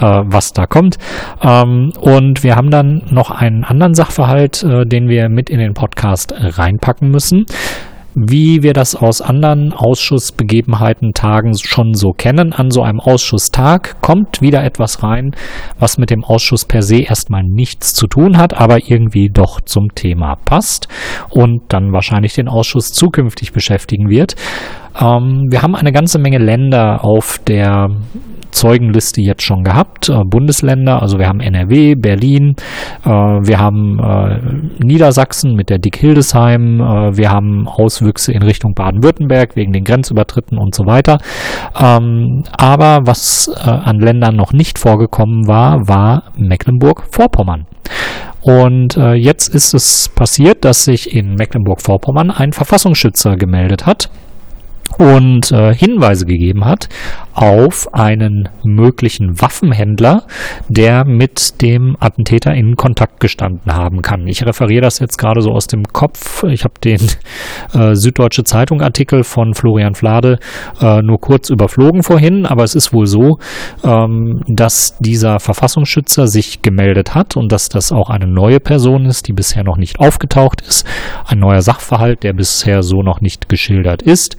[0.00, 0.96] was da kommt.
[1.42, 6.34] Ähm, und wir haben dann noch einen anderen Sachverhalt, den wir mit in den Podcast
[6.36, 7.46] reinpacken müssen
[8.26, 12.52] wie wir das aus anderen Ausschussbegebenheiten Tagen schon so kennen.
[12.52, 15.32] An so einem Ausschusstag kommt wieder etwas rein,
[15.78, 19.94] was mit dem Ausschuss per se erstmal nichts zu tun hat, aber irgendwie doch zum
[19.94, 20.88] Thema passt
[21.30, 24.34] und dann wahrscheinlich den Ausschuss zukünftig beschäftigen wird.
[25.00, 27.88] Ähm, wir haben eine ganze Menge Länder auf der
[28.50, 30.08] Zeugenliste jetzt schon gehabt.
[30.08, 32.54] Äh, Bundesländer, also wir haben NRW, Berlin,
[33.04, 39.56] äh, wir haben äh, Niedersachsen mit der Dick Hildesheim, wir haben Auswüchse in Richtung Baden-Württemberg
[39.56, 41.18] wegen den Grenzübertritten und so weiter.
[41.78, 47.66] Ähm, aber was an Ländern noch nicht vorgekommen war, war Mecklenburg-Vorpommern.
[48.40, 54.10] Und jetzt ist es passiert, dass sich in Mecklenburg-Vorpommern ein Verfassungsschützer gemeldet hat
[54.96, 56.88] und äh, Hinweise gegeben hat
[57.38, 60.24] auf einen möglichen Waffenhändler,
[60.68, 64.26] der mit dem Attentäter in Kontakt gestanden haben kann.
[64.26, 66.42] Ich referiere das jetzt gerade so aus dem Kopf.
[66.42, 67.00] Ich habe den
[67.74, 70.40] äh, Süddeutsche Zeitung Artikel von Florian Flade
[70.80, 73.38] äh, nur kurz überflogen vorhin, aber es ist wohl so,
[73.84, 79.28] ähm, dass dieser Verfassungsschützer sich gemeldet hat und dass das auch eine neue Person ist,
[79.28, 80.84] die bisher noch nicht aufgetaucht ist.
[81.24, 84.36] Ein neuer Sachverhalt, der bisher so noch nicht geschildert ist.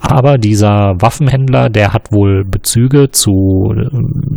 [0.00, 3.74] Aber dieser Waffenhändler, der hat wohl Bezüge zu,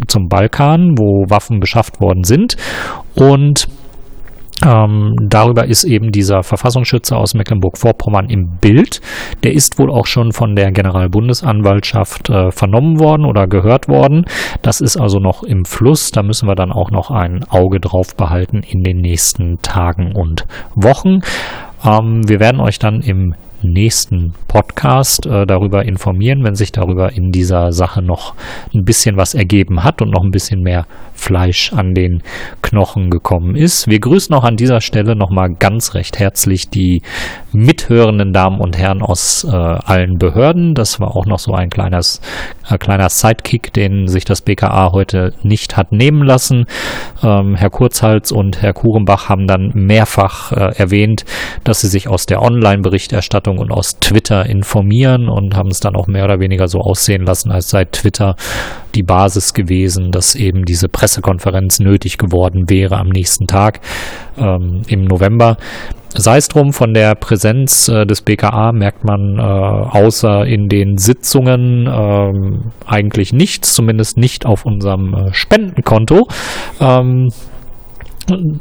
[0.07, 2.55] zum Balkan, wo Waffen beschafft worden sind.
[3.15, 3.67] Und
[4.63, 9.01] ähm, darüber ist eben dieser Verfassungsschützer aus Mecklenburg-Vorpommern im Bild.
[9.43, 14.25] Der ist wohl auch schon von der Generalbundesanwaltschaft äh, vernommen worden oder gehört worden.
[14.61, 16.11] Das ist also noch im Fluss.
[16.11, 20.45] Da müssen wir dann auch noch ein Auge drauf behalten in den nächsten Tagen und
[20.73, 21.19] Wochen.
[21.83, 23.35] Ähm, wir werden euch dann im
[23.71, 28.33] nächsten Podcast äh, darüber informieren, wenn sich darüber in dieser Sache noch
[28.73, 30.85] ein bisschen was ergeben hat und noch ein bisschen mehr
[31.15, 32.21] Fleisch an den
[32.61, 33.87] Knochen gekommen ist.
[33.87, 37.01] Wir grüßen auch an dieser Stelle nochmal ganz recht herzlich die
[37.51, 40.73] mithörenden Damen und Herren aus äh, allen Behörden.
[40.75, 42.21] Das war auch noch so ein kleines,
[42.69, 46.65] äh, kleiner Sidekick, den sich das BKA heute nicht hat nehmen lassen.
[47.23, 51.25] Ähm, Herr Kurzhals und Herr Kurenbach haben dann mehrfach äh, erwähnt,
[51.63, 56.07] dass sie sich aus der Online-Berichterstattung und aus Twitter informieren und haben es dann auch
[56.07, 58.35] mehr oder weniger so aussehen lassen, als sei Twitter
[58.95, 63.81] die Basis gewesen, dass eben diese Pressekonferenz nötig geworden wäre am nächsten Tag
[64.37, 65.57] ähm, im November.
[66.17, 70.97] Sei es drum, von der Präsenz äh, des BKA merkt man äh, außer in den
[70.97, 76.27] Sitzungen äh, eigentlich nichts, zumindest nicht auf unserem äh, Spendenkonto.
[76.79, 77.29] Ähm,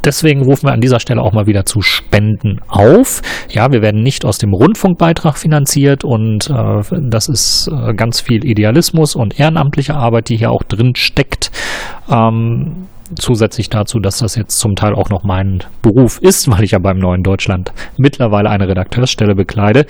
[0.04, 3.22] Deswegen rufen wir an dieser Stelle auch mal wieder zu Spenden auf.
[3.48, 8.44] Ja, wir werden nicht aus dem Rundfunkbeitrag finanziert und äh, das ist äh, ganz viel
[8.44, 11.50] Idealismus und ehrenamtliche Arbeit, die hier auch drin steckt.
[12.10, 12.86] Ähm,
[13.16, 16.78] zusätzlich dazu, dass das jetzt zum Teil auch noch mein Beruf ist, weil ich ja
[16.78, 19.86] beim Neuen Deutschland mittlerweile eine Redakteursstelle bekleide.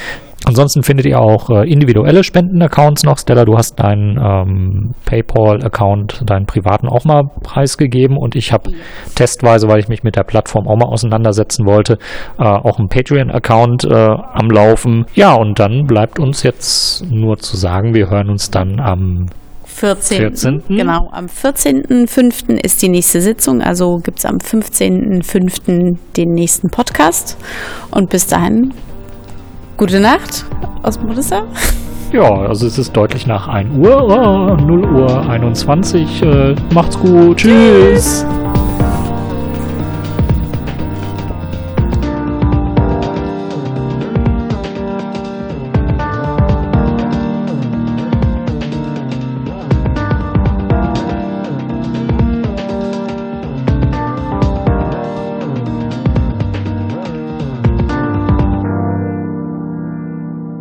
[0.46, 3.18] Ansonsten findet ihr auch äh, individuelle Spenden-Accounts noch.
[3.18, 8.72] Stella, du hast deinen ähm, PayPal-Account, deinen privaten auch mal preisgegeben und ich habe
[9.16, 11.98] testweise, weil ich mich mit der Plattform auch mal auseinandersetzen wollte,
[12.40, 15.06] äh, auch einen Patreon-Account äh, am Laufen.
[15.16, 19.26] Ja, und dann bleibt uns jetzt nur zu sagen, wir hören uns dann am
[19.78, 20.18] 14.
[20.18, 20.64] 14.
[20.70, 22.58] Genau, am 14.05.
[22.64, 25.98] ist die nächste Sitzung, also gibt es am 15.05.
[26.16, 27.38] den nächsten Podcast.
[27.92, 28.74] Und bis dahin,
[29.78, 30.46] gute Nacht
[30.82, 31.44] aus Modessa.
[32.12, 36.24] Ja, also es ist deutlich nach 1 Uhr, oh, 0 Uhr 21.
[36.24, 38.26] Äh, macht's gut, tschüss.
[38.26, 38.47] tschüss.